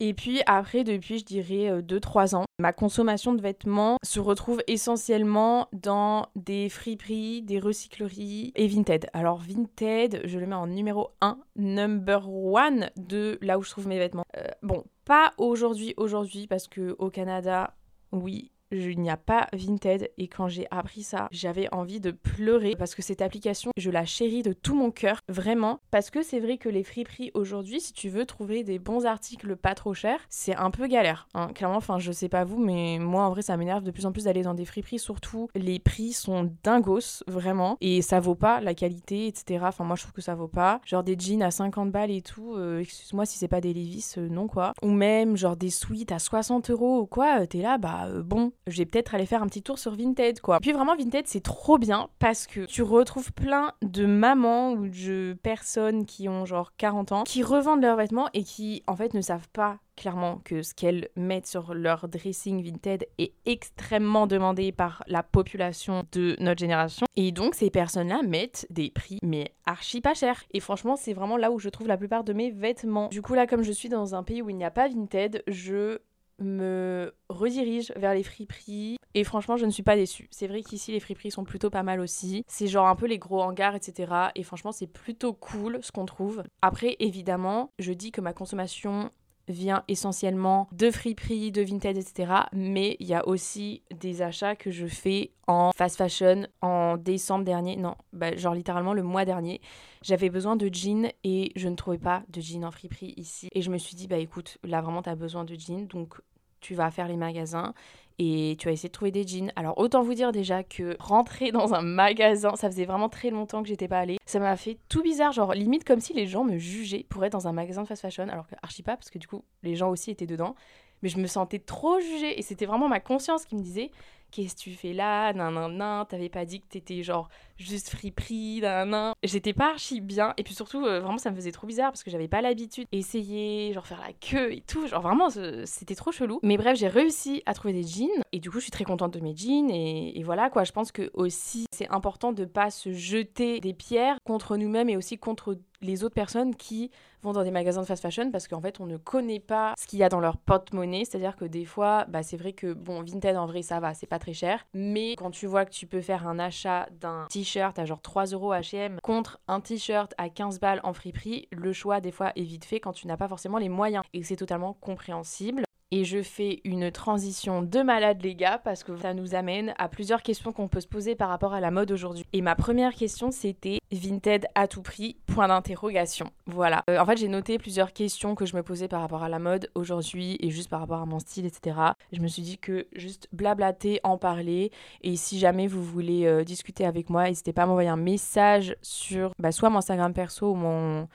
Et 0.00 0.14
puis 0.14 0.40
après, 0.46 0.84
depuis, 0.84 1.18
je 1.18 1.24
dirais 1.24 1.82
2-3 1.82 2.34
euh, 2.34 2.38
ans, 2.38 2.44
ma 2.60 2.72
consommation 2.72 3.34
de 3.34 3.42
vêtements 3.42 3.96
se 4.04 4.20
retrouve 4.20 4.62
essentiellement 4.68 5.68
dans 5.72 6.28
des 6.36 6.68
friperies, 6.68 7.42
des 7.42 7.58
recycleries 7.58 8.52
et 8.54 8.68
Vinted. 8.68 9.08
Alors 9.12 9.38
Vinted, 9.38 10.22
je 10.24 10.38
le 10.38 10.46
mets 10.46 10.54
en 10.54 10.68
numéro 10.68 11.10
1, 11.20 11.38
number 11.56 12.28
1 12.28 12.90
de 12.96 13.38
là 13.42 13.58
où 13.58 13.62
je 13.62 13.70
trouve 13.70 13.88
mes 13.88 13.98
vêtements. 13.98 14.24
Euh, 14.36 14.46
bon, 14.62 14.84
pas 15.04 15.32
aujourd'hui, 15.36 15.94
aujourd'hui, 15.96 16.46
parce 16.46 16.68
que 16.68 16.94
au 16.98 17.10
Canada, 17.10 17.74
oui, 18.12 18.52
il 18.70 19.00
n'y 19.00 19.10
a 19.10 19.16
pas 19.16 19.46
Vinted 19.52 20.10
et 20.18 20.28
quand 20.28 20.48
j'ai 20.48 20.66
appris 20.70 21.02
ça, 21.02 21.28
j'avais 21.30 21.72
envie 21.72 22.00
de 22.00 22.10
pleurer 22.10 22.74
parce 22.76 22.94
que 22.94 23.02
cette 23.02 23.22
application, 23.22 23.70
je 23.76 23.90
la 23.90 24.04
chéris 24.04 24.42
de 24.42 24.52
tout 24.52 24.74
mon 24.74 24.90
cœur, 24.90 25.20
vraiment, 25.28 25.80
parce 25.90 26.10
que 26.10 26.22
c'est 26.22 26.40
vrai 26.40 26.58
que 26.58 26.68
les 26.68 26.84
friperies 26.84 27.30
aujourd'hui, 27.34 27.80
si 27.80 27.92
tu 27.92 28.08
veux 28.08 28.26
trouver 28.26 28.64
des 28.64 28.78
bons 28.78 29.06
articles 29.06 29.56
pas 29.56 29.74
trop 29.74 29.94
chers, 29.94 30.20
c'est 30.28 30.56
un 30.56 30.70
peu 30.70 30.86
galère. 30.86 31.28
Hein. 31.34 31.48
Clairement, 31.54 31.76
enfin, 31.76 31.98
je 31.98 32.12
sais 32.12 32.28
pas 32.28 32.44
vous, 32.44 32.58
mais 32.58 32.98
moi 32.98 33.24
en 33.24 33.30
vrai, 33.30 33.42
ça 33.42 33.56
m'énerve 33.56 33.84
de 33.84 33.90
plus 33.90 34.06
en 34.06 34.12
plus 34.12 34.24
d'aller 34.24 34.42
dans 34.42 34.54
des 34.54 34.64
friperies, 34.64 34.98
surtout 34.98 35.48
les 35.54 35.78
prix 35.78 36.12
sont 36.12 36.52
dingos, 36.62 37.22
vraiment, 37.26 37.76
et 37.80 38.02
ça 38.02 38.20
vaut 38.20 38.34
pas 38.34 38.60
la 38.60 38.74
qualité, 38.74 39.26
etc. 39.26 39.64
Enfin, 39.66 39.84
moi 39.84 39.96
je 39.96 40.02
trouve 40.02 40.12
que 40.12 40.22
ça 40.22 40.34
vaut 40.34 40.48
pas. 40.48 40.80
Genre 40.84 41.02
des 41.02 41.16
jeans 41.18 41.42
à 41.42 41.50
50 41.50 41.90
balles 41.90 42.10
et 42.10 42.22
tout, 42.22 42.54
euh, 42.54 42.80
excuse-moi 42.80 43.26
si 43.26 43.38
c'est 43.38 43.48
pas 43.48 43.60
des 43.60 43.72
Levi's, 43.72 44.18
euh, 44.18 44.28
non 44.28 44.46
quoi. 44.46 44.72
Ou 44.82 44.90
même 44.90 45.36
genre 45.36 45.56
des 45.56 45.70
suites 45.70 46.12
à 46.12 46.18
60 46.18 46.70
euros 46.70 47.00
ou 47.00 47.06
quoi, 47.06 47.46
t'es 47.46 47.62
là, 47.62 47.78
bah 47.78 48.06
euh, 48.06 48.22
bon, 48.22 48.52
je 48.70 48.78
vais 48.78 48.86
peut-être 48.86 49.14
aller 49.14 49.26
faire 49.26 49.42
un 49.42 49.46
petit 49.46 49.62
tour 49.62 49.78
sur 49.78 49.94
Vinted, 49.94 50.40
quoi. 50.40 50.60
Puis 50.60 50.72
vraiment, 50.72 50.96
Vinted, 50.96 51.26
c'est 51.26 51.42
trop 51.42 51.78
bien 51.78 52.08
parce 52.18 52.46
que 52.46 52.66
tu 52.66 52.82
retrouves 52.82 53.32
plein 53.32 53.72
de 53.82 54.06
mamans 54.06 54.72
ou 54.72 54.88
de 54.88 55.36
personnes 55.42 56.06
qui 56.06 56.28
ont 56.28 56.44
genre 56.44 56.72
40 56.76 57.12
ans 57.12 57.24
qui 57.24 57.42
revendent 57.42 57.82
leurs 57.82 57.96
vêtements 57.96 58.28
et 58.34 58.44
qui, 58.44 58.82
en 58.86 58.96
fait, 58.96 59.14
ne 59.14 59.20
savent 59.20 59.48
pas 59.52 59.78
clairement 59.96 60.40
que 60.44 60.62
ce 60.62 60.74
qu'elles 60.74 61.08
mettent 61.16 61.48
sur 61.48 61.74
leur 61.74 62.06
dressing 62.08 62.62
Vinted 62.62 63.06
est 63.18 63.32
extrêmement 63.46 64.28
demandé 64.28 64.70
par 64.70 65.02
la 65.08 65.24
population 65.24 66.04
de 66.12 66.36
notre 66.38 66.60
génération. 66.60 67.06
Et 67.16 67.32
donc, 67.32 67.56
ces 67.56 67.68
personnes-là 67.68 68.22
mettent 68.22 68.66
des 68.70 68.90
prix, 68.90 69.18
mais 69.24 69.52
archi 69.66 70.00
pas 70.00 70.14
cher. 70.14 70.44
Et 70.52 70.60
franchement, 70.60 70.94
c'est 70.96 71.12
vraiment 71.12 71.36
là 71.36 71.50
où 71.50 71.58
je 71.58 71.68
trouve 71.68 71.88
la 71.88 71.96
plupart 71.96 72.22
de 72.22 72.32
mes 72.32 72.50
vêtements. 72.50 73.08
Du 73.08 73.22
coup, 73.22 73.34
là, 73.34 73.46
comme 73.46 73.62
je 73.62 73.72
suis 73.72 73.88
dans 73.88 74.14
un 74.14 74.22
pays 74.22 74.40
où 74.40 74.50
il 74.50 74.56
n'y 74.56 74.64
a 74.64 74.70
pas 74.70 74.88
Vinted, 74.88 75.42
je 75.48 75.98
me 76.38 77.14
redirige 77.28 77.92
vers 77.96 78.14
les 78.14 78.22
friperies 78.22 78.96
et 79.14 79.24
franchement 79.24 79.56
je 79.56 79.66
ne 79.66 79.70
suis 79.70 79.82
pas 79.82 79.96
déçue. 79.96 80.28
C'est 80.30 80.46
vrai 80.46 80.62
qu'ici 80.62 80.92
les 80.92 81.00
friperies 81.00 81.30
sont 81.30 81.44
plutôt 81.44 81.70
pas 81.70 81.82
mal 81.82 82.00
aussi. 82.00 82.44
C'est 82.46 82.66
genre 82.66 82.86
un 82.86 82.96
peu 82.96 83.06
les 83.06 83.18
gros 83.18 83.42
hangars 83.42 83.74
etc. 83.74 84.12
Et 84.34 84.42
franchement 84.42 84.72
c'est 84.72 84.86
plutôt 84.86 85.32
cool 85.32 85.78
ce 85.82 85.92
qu'on 85.92 86.06
trouve. 86.06 86.42
Après 86.62 86.96
évidemment 87.00 87.72
je 87.78 87.92
dis 87.92 88.12
que 88.12 88.20
ma 88.20 88.32
consommation 88.32 89.10
vient 89.48 89.82
essentiellement 89.88 90.68
de 90.72 90.90
friperies, 90.90 91.52
de 91.52 91.62
vintage, 91.62 91.96
etc. 91.96 92.32
Mais 92.52 92.96
il 93.00 93.06
y 93.06 93.14
a 93.14 93.26
aussi 93.26 93.82
des 93.98 94.22
achats 94.22 94.56
que 94.56 94.70
je 94.70 94.86
fais 94.86 95.32
en 95.46 95.70
fast 95.74 95.96
fashion 95.96 96.46
en 96.62 96.96
décembre 96.96 97.44
dernier. 97.44 97.76
Non, 97.76 97.94
bah, 98.12 98.36
genre 98.36 98.54
littéralement 98.54 98.92
le 98.92 99.02
mois 99.02 99.24
dernier. 99.24 99.60
J'avais 100.02 100.30
besoin 100.30 100.56
de 100.56 100.68
jeans 100.72 101.10
et 101.24 101.52
je 101.56 101.68
ne 101.68 101.74
trouvais 101.74 101.98
pas 101.98 102.22
de 102.28 102.40
jeans 102.40 102.64
en 102.64 102.70
friperie 102.70 103.14
ici. 103.16 103.48
Et 103.52 103.62
je 103.62 103.70
me 103.70 103.78
suis 103.78 103.96
dit, 103.96 104.06
bah 104.06 104.18
écoute, 104.18 104.58
là 104.62 104.80
vraiment 104.80 105.02
tu 105.02 105.10
as 105.10 105.16
besoin 105.16 105.44
de 105.44 105.54
jeans. 105.54 105.86
Donc 105.86 106.20
tu 106.60 106.74
vas 106.74 106.90
faire 106.90 107.08
les 107.08 107.16
magasins 107.16 107.74
et 108.18 108.56
tu 108.58 108.66
vas 108.66 108.72
essayer 108.72 108.88
de 108.88 108.92
trouver 108.92 109.10
des 109.10 109.26
jeans. 109.26 109.52
Alors 109.56 109.78
autant 109.78 110.02
vous 110.02 110.14
dire 110.14 110.32
déjà 110.32 110.62
que 110.62 110.96
rentrer 110.98 111.52
dans 111.52 111.74
un 111.74 111.82
magasin, 111.82 112.54
ça 112.56 112.70
faisait 112.70 112.84
vraiment 112.84 113.08
très 113.08 113.30
longtemps 113.30 113.62
que 113.62 113.68
j'étais 113.68 113.88
pas 113.88 114.00
allée. 114.00 114.18
Ça 114.26 114.38
m'a 114.38 114.56
fait 114.56 114.78
tout 114.88 115.02
bizarre, 115.02 115.32
genre 115.32 115.54
limite 115.54 115.84
comme 115.84 116.00
si 116.00 116.12
les 116.12 116.26
gens 116.26 116.44
me 116.44 116.58
jugeaient 116.58 117.06
pour 117.08 117.24
être 117.24 117.32
dans 117.32 117.48
un 117.48 117.52
magasin 117.52 117.82
de 117.82 117.88
fast 117.88 118.02
fashion, 118.02 118.28
alors 118.28 118.46
que 118.46 118.54
archi 118.62 118.82
pas 118.82 118.96
parce 118.96 119.10
que 119.10 119.18
du 119.18 119.26
coup 119.26 119.44
les 119.62 119.76
gens 119.76 119.90
aussi 119.90 120.10
étaient 120.10 120.26
dedans. 120.26 120.54
Mais 121.02 121.08
je 121.08 121.18
me 121.18 121.28
sentais 121.28 121.60
trop 121.60 122.00
jugée 122.00 122.38
et 122.38 122.42
c'était 122.42 122.66
vraiment 122.66 122.88
ma 122.88 122.98
conscience 122.98 123.44
qui 123.44 123.54
me 123.54 123.62
disait 123.62 123.92
qu'est-ce 124.30 124.54
que 124.54 124.60
tu 124.60 124.70
fais 124.74 124.92
là 124.92 125.32
nan 125.32 125.54
nan 125.54 125.76
nan 125.76 126.06
t'avais 126.08 126.28
pas 126.28 126.44
dit 126.44 126.60
que 126.60 126.66
t'étais 126.68 127.02
genre 127.02 127.28
juste 127.56 127.90
friperie 127.90 128.60
nan 128.60 128.90
nan. 128.90 129.12
J'étais 129.22 129.52
pas 129.52 129.70
archi 129.70 130.00
bien 130.00 130.34
et 130.36 130.42
puis 130.42 130.54
surtout 130.54 130.84
euh, 130.84 131.00
vraiment 131.00 131.18
ça 131.18 131.30
me 131.30 131.36
faisait 131.36 131.52
trop 131.52 131.66
bizarre 131.66 131.90
parce 131.90 132.02
que 132.02 132.10
j'avais 132.10 132.28
pas 132.28 132.40
l'habitude 132.40 132.86
d'essayer 132.92 133.72
genre 133.72 133.86
faire 133.86 134.00
la 134.00 134.12
queue 134.12 134.52
et 134.52 134.60
tout. 134.60 134.86
Genre 134.86 135.02
vraiment 135.02 135.28
c'était 135.64 135.94
trop 135.94 136.12
chelou. 136.12 136.40
Mais 136.42 136.56
bref 136.56 136.78
j'ai 136.78 136.88
réussi 136.88 137.42
à 137.46 137.54
trouver 137.54 137.74
des 137.74 137.82
jeans 137.84 138.22
et 138.32 138.40
du 138.40 138.50
coup 138.50 138.58
je 138.58 138.64
suis 138.64 138.70
très 138.70 138.84
contente 138.84 139.12
de 139.14 139.20
mes 139.20 139.36
jeans 139.36 139.70
et, 139.70 140.18
et 140.18 140.22
voilà 140.22 140.50
quoi. 140.50 140.64
Je 140.64 140.72
pense 140.72 140.92
que 140.92 141.10
aussi 141.14 141.66
c'est 141.72 141.88
important 141.88 142.32
de 142.32 142.44
pas 142.44 142.70
se 142.70 142.92
jeter 142.92 143.60
des 143.60 143.74
pierres 143.74 144.18
contre 144.24 144.56
nous-mêmes 144.56 144.88
et 144.88 144.96
aussi 144.96 145.18
contre 145.18 145.58
les 145.80 146.04
autres 146.04 146.14
personnes 146.14 146.54
qui 146.54 146.90
vont 147.22 147.32
dans 147.32 147.42
des 147.42 147.50
magasins 147.50 147.82
de 147.82 147.86
fast 147.86 148.02
fashion 148.02 148.30
parce 148.30 148.48
qu'en 148.48 148.60
fait 148.60 148.80
on 148.80 148.86
ne 148.86 148.96
connaît 148.96 149.40
pas 149.40 149.74
ce 149.78 149.86
qu'il 149.86 149.98
y 149.98 150.02
a 150.02 150.08
dans 150.08 150.20
leur 150.20 150.36
porte-monnaie. 150.36 151.04
C'est 151.04 151.16
à 151.16 151.20
dire 151.20 151.36
que 151.36 151.44
des 151.44 151.64
fois 151.64 152.04
bah, 152.08 152.22
c'est 152.22 152.36
vrai 152.36 152.52
que 152.52 152.72
bon 152.72 153.02
Vinted 153.02 153.36
en 153.36 153.46
vrai 153.46 153.62
ça 153.62 153.80
va 153.80 153.94
c'est 153.94 154.06
pas 154.06 154.18
très 154.18 154.34
cher. 154.34 154.66
Mais 154.74 155.14
quand 155.16 155.30
tu 155.30 155.46
vois 155.46 155.64
que 155.64 155.70
tu 155.70 155.86
peux 155.86 156.00
faire 156.00 156.26
un 156.26 156.38
achat 156.38 156.88
d'un 157.00 157.26
t-shirt 157.30 157.78
à 157.78 157.84
genre 157.84 158.02
3 158.02 158.26
euros 158.26 158.52
H&M 158.52 158.98
contre 159.02 159.40
un 159.48 159.60
t-shirt 159.60 160.14
à 160.18 160.28
15 160.28 160.60
balles 160.60 160.80
en 160.84 160.92
friperie 160.92 161.48
le 161.50 161.72
choix 161.72 162.00
des 162.00 162.12
fois 162.12 162.32
est 162.36 162.42
vite 162.42 162.64
fait 162.64 162.80
quand 162.80 162.92
tu 162.92 163.06
n'as 163.06 163.16
pas 163.16 163.28
forcément 163.28 163.58
les 163.58 163.68
moyens. 163.68 164.04
Et 164.12 164.22
c'est 164.22 164.36
totalement 164.36 164.74
compréhensible 164.74 165.64
et 165.90 166.04
je 166.04 166.22
fais 166.22 166.60
une 166.64 166.90
transition 166.90 167.62
de 167.62 167.80
malade 167.80 168.22
les 168.22 168.34
gars 168.34 168.58
parce 168.58 168.84
que 168.84 168.96
ça 168.96 169.14
nous 169.14 169.34
amène 169.34 169.74
à 169.78 169.88
plusieurs 169.88 170.22
questions 170.22 170.52
qu'on 170.52 170.68
peut 170.68 170.80
se 170.80 170.86
poser 170.86 171.14
par 171.14 171.28
rapport 171.28 171.54
à 171.54 171.60
la 171.60 171.70
mode 171.70 171.90
aujourd'hui. 171.90 172.26
Et 172.32 172.42
ma 172.42 172.54
première 172.54 172.94
question 172.94 173.30
c'était 173.30 173.78
Vinted 173.90 174.46
à 174.54 174.68
tout 174.68 174.82
prix 174.82 175.16
Point 175.26 175.48
d'interrogation. 175.48 176.30
Voilà. 176.46 176.82
Euh, 176.90 176.98
en 176.98 177.06
fait 177.06 177.16
j'ai 177.16 177.28
noté 177.28 177.58
plusieurs 177.58 177.92
questions 177.92 178.34
que 178.34 178.44
je 178.44 178.54
me 178.54 178.62
posais 178.62 178.88
par 178.88 179.00
rapport 179.00 179.22
à 179.22 179.28
la 179.28 179.38
mode 179.38 179.70
aujourd'hui 179.74 180.36
et 180.40 180.50
juste 180.50 180.68
par 180.68 180.80
rapport 180.80 181.00
à 181.00 181.06
mon 181.06 181.18
style 181.18 181.46
etc. 181.46 181.76
Je 182.12 182.20
me 182.20 182.28
suis 182.28 182.42
dit 182.42 182.58
que 182.58 182.86
juste 182.94 183.28
blablater, 183.32 184.00
en 184.02 184.18
parler 184.18 184.70
et 185.02 185.16
si 185.16 185.38
jamais 185.38 185.66
vous 185.66 185.82
voulez 185.82 186.26
euh, 186.26 186.44
discuter 186.44 186.84
avec 186.84 187.08
moi 187.08 187.24
n'hésitez 187.24 187.52
pas 187.52 187.62
à 187.62 187.66
m'envoyer 187.66 187.88
un 187.88 187.96
message 187.96 188.76
sur 188.82 189.32
bah, 189.38 189.52
soit 189.52 189.70
mon 189.70 189.78
Instagram 189.78 190.12
perso 190.12 190.50
ou 190.50 190.54
mon 190.54 191.08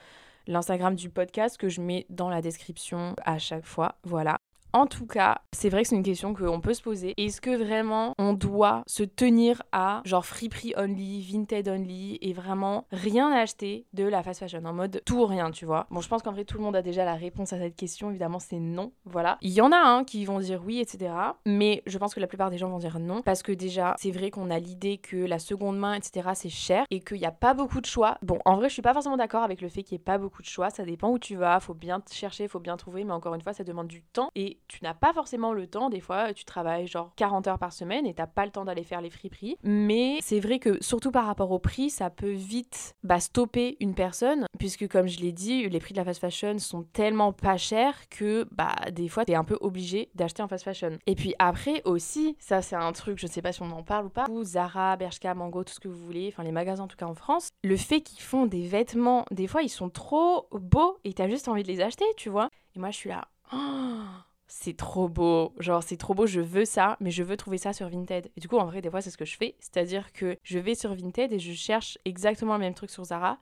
l'Instagram 0.46 0.94
du 0.94 1.10
podcast 1.10 1.56
que 1.56 1.68
je 1.68 1.80
mets 1.80 2.06
dans 2.10 2.28
la 2.28 2.42
description 2.42 3.14
à 3.24 3.38
chaque 3.38 3.64
fois. 3.64 3.96
Voilà. 4.04 4.36
En 4.74 4.88
tout 4.88 5.06
cas, 5.06 5.40
c'est 5.52 5.68
vrai 5.68 5.82
que 5.82 5.88
c'est 5.88 5.94
une 5.94 6.02
question 6.02 6.34
qu'on 6.34 6.60
peut 6.60 6.74
se 6.74 6.82
poser. 6.82 7.14
Est-ce 7.16 7.40
que 7.40 7.56
vraiment 7.56 8.12
on 8.18 8.32
doit 8.32 8.82
se 8.88 9.04
tenir 9.04 9.62
à 9.70 10.02
genre 10.04 10.26
friperie 10.26 10.74
only, 10.76 11.22
vintage 11.22 11.68
only 11.68 12.18
et 12.20 12.32
vraiment 12.32 12.88
rien 12.90 13.30
acheter 13.30 13.86
de 13.92 14.02
la 14.02 14.24
fast 14.24 14.40
fashion 14.40 14.64
en 14.64 14.72
mode 14.72 15.00
tout 15.06 15.18
ou 15.18 15.26
rien, 15.26 15.52
tu 15.52 15.64
vois? 15.64 15.86
Bon, 15.92 16.00
je 16.00 16.08
pense 16.08 16.22
qu'en 16.22 16.32
vrai 16.32 16.44
tout 16.44 16.58
le 16.58 16.64
monde 16.64 16.74
a 16.74 16.82
déjà 16.82 17.04
la 17.04 17.14
réponse 17.14 17.52
à 17.52 17.58
cette 17.58 17.76
question. 17.76 18.10
Évidemment, 18.10 18.40
c'est 18.40 18.58
non. 18.58 18.90
Voilà. 19.04 19.38
Il 19.42 19.52
y 19.52 19.60
en 19.60 19.70
a 19.70 19.76
un 19.76 20.02
qui 20.02 20.24
vont 20.24 20.40
dire 20.40 20.60
oui, 20.66 20.80
etc. 20.80 21.14
Mais 21.46 21.84
je 21.86 21.96
pense 21.96 22.12
que 22.12 22.18
la 22.18 22.26
plupart 22.26 22.50
des 22.50 22.58
gens 22.58 22.68
vont 22.68 22.78
dire 22.78 22.98
non 22.98 23.22
parce 23.22 23.44
que 23.44 23.52
déjà, 23.52 23.94
c'est 24.00 24.10
vrai 24.10 24.32
qu'on 24.32 24.50
a 24.50 24.58
l'idée 24.58 24.98
que 24.98 25.18
la 25.18 25.38
seconde 25.38 25.78
main, 25.78 25.94
etc. 25.94 26.30
c'est 26.34 26.48
cher 26.48 26.84
et 26.90 26.98
qu'il 26.98 27.20
n'y 27.20 27.26
a 27.26 27.30
pas 27.30 27.54
beaucoup 27.54 27.80
de 27.80 27.86
choix. 27.86 28.18
Bon, 28.22 28.40
en 28.44 28.56
vrai, 28.56 28.68
je 28.68 28.72
suis 28.72 28.82
pas 28.82 28.92
forcément 28.92 29.16
d'accord 29.16 29.44
avec 29.44 29.60
le 29.60 29.68
fait 29.68 29.84
qu'il 29.84 29.94
n'y 29.94 30.02
ait 30.02 30.04
pas 30.04 30.18
beaucoup 30.18 30.42
de 30.42 30.48
choix. 30.48 30.70
Ça 30.70 30.84
dépend 30.84 31.10
où 31.10 31.20
tu 31.20 31.36
vas. 31.36 31.60
Faut 31.60 31.74
bien 31.74 32.02
chercher, 32.10 32.48
faut 32.48 32.58
bien 32.58 32.76
trouver. 32.76 33.04
Mais 33.04 33.12
encore 33.12 33.36
une 33.36 33.40
fois, 33.40 33.52
ça 33.52 33.62
demande 33.62 33.86
du 33.86 34.02
temps 34.02 34.30
et 34.34 34.58
tu 34.68 34.78
n'as 34.82 34.94
pas 34.94 35.12
forcément 35.12 35.52
le 35.52 35.66
temps. 35.66 35.90
Des 35.90 36.00
fois, 36.00 36.32
tu 36.32 36.44
travailles 36.44 36.86
genre 36.86 37.12
40 37.16 37.46
heures 37.48 37.58
par 37.58 37.72
semaine 37.72 38.06
et 38.06 38.14
t'as 38.14 38.26
pas 38.26 38.44
le 38.44 38.50
temps 38.50 38.64
d'aller 38.64 38.84
faire 38.84 39.00
les 39.00 39.10
friperies. 39.10 39.56
Mais 39.62 40.18
c'est 40.22 40.40
vrai 40.40 40.58
que, 40.58 40.82
surtout 40.82 41.10
par 41.10 41.26
rapport 41.26 41.50
au 41.50 41.58
prix, 41.58 41.90
ça 41.90 42.10
peut 42.10 42.32
vite 42.32 42.94
bah, 43.02 43.20
stopper 43.20 43.76
une 43.80 43.94
personne, 43.94 44.46
puisque 44.58 44.88
comme 44.88 45.06
je 45.06 45.20
l'ai 45.20 45.32
dit, 45.32 45.68
les 45.68 45.80
prix 45.80 45.92
de 45.92 45.98
la 45.98 46.04
fast 46.04 46.20
fashion 46.20 46.58
sont 46.58 46.82
tellement 46.82 47.32
pas 47.32 47.56
chers 47.56 48.08
que 48.08 48.46
bah, 48.52 48.74
des 48.92 49.08
fois, 49.08 49.24
t'es 49.24 49.34
un 49.34 49.44
peu 49.44 49.58
obligé 49.60 50.10
d'acheter 50.14 50.42
en 50.42 50.48
fast 50.48 50.64
fashion. 50.64 50.98
Et 51.06 51.14
puis 51.14 51.34
après 51.38 51.82
aussi, 51.84 52.36
ça 52.38 52.62
c'est 52.62 52.76
un 52.76 52.92
truc, 52.92 53.18
je 53.18 53.26
sais 53.26 53.42
pas 53.42 53.52
si 53.52 53.62
on 53.62 53.70
en 53.70 53.82
parle 53.82 54.06
ou 54.06 54.10
pas, 54.10 54.26
ou 54.30 54.44
Zara, 54.44 54.96
Bershka, 54.96 55.34
Mango, 55.34 55.64
tout 55.64 55.74
ce 55.74 55.80
que 55.80 55.88
vous 55.88 56.04
voulez, 56.04 56.28
enfin 56.32 56.42
les 56.42 56.52
magasins 56.52 56.84
en 56.84 56.88
tout 56.88 56.96
cas 56.96 57.06
en 57.06 57.14
France, 57.14 57.48
le 57.62 57.76
fait 57.76 58.00
qu'ils 58.00 58.22
font 58.22 58.46
des 58.46 58.66
vêtements, 58.66 59.24
des 59.30 59.46
fois 59.46 59.62
ils 59.62 59.68
sont 59.68 59.90
trop 59.90 60.48
beaux 60.52 60.98
et 61.04 61.12
t'as 61.12 61.28
juste 61.28 61.48
envie 61.48 61.62
de 61.62 61.68
les 61.68 61.80
acheter, 61.80 62.04
tu 62.16 62.28
vois. 62.28 62.48
Et 62.74 62.78
moi 62.78 62.90
je 62.90 62.96
suis 62.96 63.10
là, 63.10 63.28
oh 63.52 64.23
c'est 64.46 64.76
trop 64.76 65.08
beau, 65.08 65.52
genre 65.58 65.82
c'est 65.82 65.96
trop 65.96 66.14
beau, 66.14 66.26
je 66.26 66.40
veux 66.40 66.64
ça, 66.64 66.96
mais 67.00 67.10
je 67.10 67.22
veux 67.22 67.36
trouver 67.36 67.58
ça 67.58 67.72
sur 67.72 67.88
Vinted. 67.88 68.30
Et 68.36 68.40
du 68.40 68.48
coup, 68.48 68.58
en 68.58 68.66
vrai, 68.66 68.82
des 68.82 68.90
fois, 68.90 69.00
c'est 69.00 69.10
ce 69.10 69.16
que 69.16 69.24
je 69.24 69.36
fais, 69.36 69.56
c'est-à-dire 69.60 70.12
que 70.12 70.36
je 70.42 70.58
vais 70.58 70.74
sur 70.74 70.94
Vinted 70.94 71.32
et 71.32 71.38
je 71.38 71.52
cherche 71.52 71.98
exactement 72.04 72.54
le 72.54 72.60
même 72.60 72.74
truc 72.74 72.90
sur 72.90 73.04
Zara. 73.04 73.38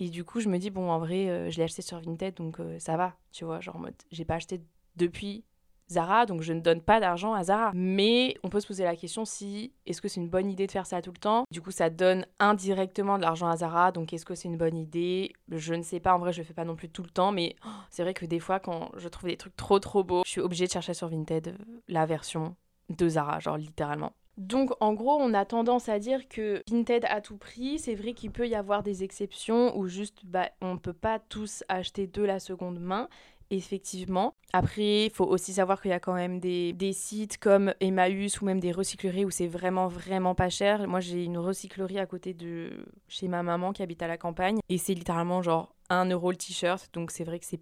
Et 0.00 0.10
du 0.10 0.24
coup, 0.24 0.40
je 0.40 0.48
me 0.48 0.58
dis, 0.58 0.70
bon, 0.70 0.90
en 0.90 0.98
vrai, 0.98 1.28
euh, 1.28 1.50
je 1.50 1.56
l'ai 1.58 1.64
acheté 1.64 1.82
sur 1.82 2.00
Vinted, 2.00 2.34
donc 2.34 2.60
euh, 2.60 2.78
ça 2.78 2.96
va, 2.96 3.16
tu 3.32 3.44
vois, 3.44 3.60
genre 3.60 3.76
en 3.76 3.80
mode, 3.80 3.94
j'ai 4.10 4.24
pas 4.24 4.34
acheté 4.34 4.60
depuis 4.96 5.44
Zara, 5.90 6.26
donc 6.26 6.42
je 6.42 6.52
ne 6.52 6.60
donne 6.60 6.80
pas 6.80 7.00
d'argent 7.00 7.34
à 7.34 7.44
Zara. 7.44 7.72
Mais 7.74 8.36
on 8.42 8.48
peut 8.48 8.60
se 8.60 8.66
poser 8.66 8.84
la 8.84 8.96
question 8.96 9.24
si 9.24 9.72
est-ce 9.86 10.00
que 10.00 10.08
c'est 10.08 10.20
une 10.20 10.28
bonne 10.28 10.48
idée 10.48 10.66
de 10.66 10.72
faire 10.72 10.86
ça 10.86 11.02
tout 11.02 11.12
le 11.12 11.18
temps? 11.18 11.44
Du 11.50 11.60
coup, 11.60 11.70
ça 11.70 11.90
donne 11.90 12.26
indirectement 12.38 13.16
de 13.16 13.22
l'argent 13.22 13.48
à 13.48 13.56
Zara, 13.56 13.92
donc 13.92 14.12
est-ce 14.12 14.24
que 14.24 14.34
c'est 14.34 14.48
une 14.48 14.56
bonne 14.56 14.76
idée? 14.76 15.32
Je 15.50 15.74
ne 15.74 15.82
sais 15.82 16.00
pas, 16.00 16.14
en 16.14 16.18
vrai, 16.18 16.32
je 16.32 16.38
le 16.38 16.44
fais 16.44 16.54
pas 16.54 16.64
non 16.64 16.76
plus 16.76 16.88
tout 16.88 17.02
le 17.02 17.10
temps, 17.10 17.32
mais 17.32 17.56
c'est 17.90 18.02
vrai 18.02 18.14
que 18.14 18.26
des 18.26 18.40
fois, 18.40 18.60
quand 18.60 18.90
je 18.96 19.08
trouve 19.08 19.30
des 19.30 19.36
trucs 19.36 19.56
trop 19.56 19.78
trop 19.78 20.04
beaux, 20.04 20.22
je 20.24 20.30
suis 20.30 20.40
obligée 20.40 20.66
de 20.66 20.72
chercher 20.72 20.94
sur 20.94 21.08
Vinted 21.08 21.48
euh, 21.48 21.80
la 21.88 22.06
version 22.06 22.56
de 22.90 23.08
Zara, 23.08 23.40
genre 23.40 23.56
littéralement. 23.56 24.12
Donc 24.36 24.72
en 24.80 24.94
gros, 24.94 25.16
on 25.20 25.32
a 25.32 25.44
tendance 25.44 25.88
à 25.88 25.98
dire 26.00 26.28
que 26.28 26.62
Vinted 26.68 27.04
à 27.08 27.20
tout 27.20 27.36
prix, 27.36 27.78
c'est 27.78 27.94
vrai 27.94 28.14
qu'il 28.14 28.32
peut 28.32 28.48
y 28.48 28.56
avoir 28.56 28.82
des 28.82 29.04
exceptions 29.04 29.76
où 29.78 29.86
juste 29.86 30.22
bah, 30.24 30.50
on 30.60 30.74
ne 30.74 30.78
peut 30.78 30.92
pas 30.92 31.20
tous 31.20 31.62
acheter 31.68 32.08
de 32.08 32.22
la 32.22 32.40
seconde 32.40 32.80
main, 32.80 33.08
effectivement. 33.56 34.34
Après, 34.52 35.06
il 35.06 35.10
faut 35.10 35.24
aussi 35.24 35.52
savoir 35.54 35.80
qu'il 35.80 35.90
y 35.90 35.94
a 35.94 36.00
quand 36.00 36.14
même 36.14 36.38
des, 36.40 36.92
sites 36.92 37.38
comme 37.38 37.74
Emmaüs 37.80 38.40
ou 38.40 38.44
même 38.44 38.60
des 38.60 38.72
recycleries 38.72 39.24
où 39.24 39.30
c'est 39.30 39.46
vraiment, 39.46 39.88
vraiment 39.88 40.34
pas 40.34 40.48
cher. 40.48 40.86
Moi, 40.86 41.00
j'ai 41.00 41.24
une 41.24 41.38
recyclerie 41.38 41.98
à 41.98 42.06
côté 42.06 42.34
de 42.34 42.86
chez 43.08 43.28
ma 43.28 43.42
maman 43.42 43.72
qui 43.72 43.82
habite 43.82 44.02
à 44.02 44.06
la 44.06 44.18
campagne 44.18 44.58
et 44.68 44.78
c'est 44.78 44.94
littéralement 44.94 45.42
genre 45.42 45.74
1 45.90 46.10
euro 46.10 46.30
le 46.30 46.36
t-shirt. 46.36 46.88
Donc, 46.92 47.10
c'est 47.10 47.24
vrai 47.24 47.38
que 47.38 47.46
c'est 47.46 47.60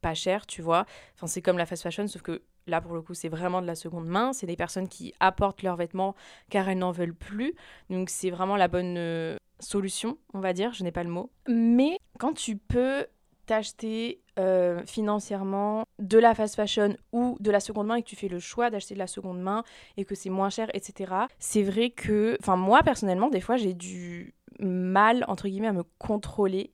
pas 0.00 0.14
cher, 0.14 0.46
tu 0.46 0.60
vois. 0.60 0.84
Enfin, 1.14 1.26
c'est 1.26 1.40
comme 1.40 1.56
la 1.56 1.66
fast 1.66 1.82
fashion, 1.82 2.06
sauf 2.06 2.20
que 2.20 2.42
là, 2.66 2.80
pour 2.80 2.92
le 2.94 3.00
coup, 3.00 3.14
c'est 3.14 3.30
vraiment 3.30 3.62
de 3.62 3.66
la 3.66 3.74
seconde 3.74 4.06
main. 4.06 4.32
C'est 4.34 4.46
des 4.46 4.56
personnes 4.56 4.88
qui 4.88 5.14
apportent 5.20 5.62
leurs 5.62 5.76
vêtements 5.76 6.14
car 6.50 6.68
elles 6.68 6.78
n'en 6.78 6.92
veulent 6.92 7.14
plus. 7.14 7.54
Donc, 7.88 8.10
c'est 8.10 8.30
vraiment 8.30 8.56
la 8.56 8.68
bonne 8.68 8.96
euh, 8.98 9.36
solution, 9.60 10.18
on 10.34 10.40
va 10.40 10.52
dire. 10.52 10.74
Je 10.74 10.84
n'ai 10.84 10.92
pas 10.92 11.04
le 11.04 11.10
mot. 11.10 11.30
Mais 11.48 11.96
quand 12.18 12.34
tu 12.34 12.56
peux 12.56 13.06
t'acheter 13.46 14.20
euh, 14.38 14.84
financièrement 14.86 15.84
de 15.98 16.18
la 16.18 16.34
fast 16.34 16.56
fashion 16.56 16.96
ou 17.12 17.36
de 17.40 17.50
la 17.50 17.60
seconde 17.60 17.86
main 17.86 17.96
et 17.96 18.02
que 18.02 18.08
tu 18.08 18.16
fais 18.16 18.28
le 18.28 18.40
choix 18.40 18.70
d'acheter 18.70 18.94
de 18.94 18.98
la 18.98 19.06
seconde 19.06 19.40
main 19.40 19.62
et 19.96 20.04
que 20.04 20.14
c'est 20.14 20.30
moins 20.30 20.50
cher, 20.50 20.68
etc. 20.74 21.12
C'est 21.38 21.62
vrai 21.62 21.90
que, 21.90 22.36
enfin 22.40 22.56
moi 22.56 22.82
personnellement, 22.82 23.28
des 23.28 23.40
fois 23.40 23.56
j'ai 23.56 23.74
du 23.74 24.34
mal 24.58 25.24
entre 25.28 25.48
guillemets 25.48 25.68
à 25.68 25.72
me 25.72 25.84
contrôler 25.98 26.72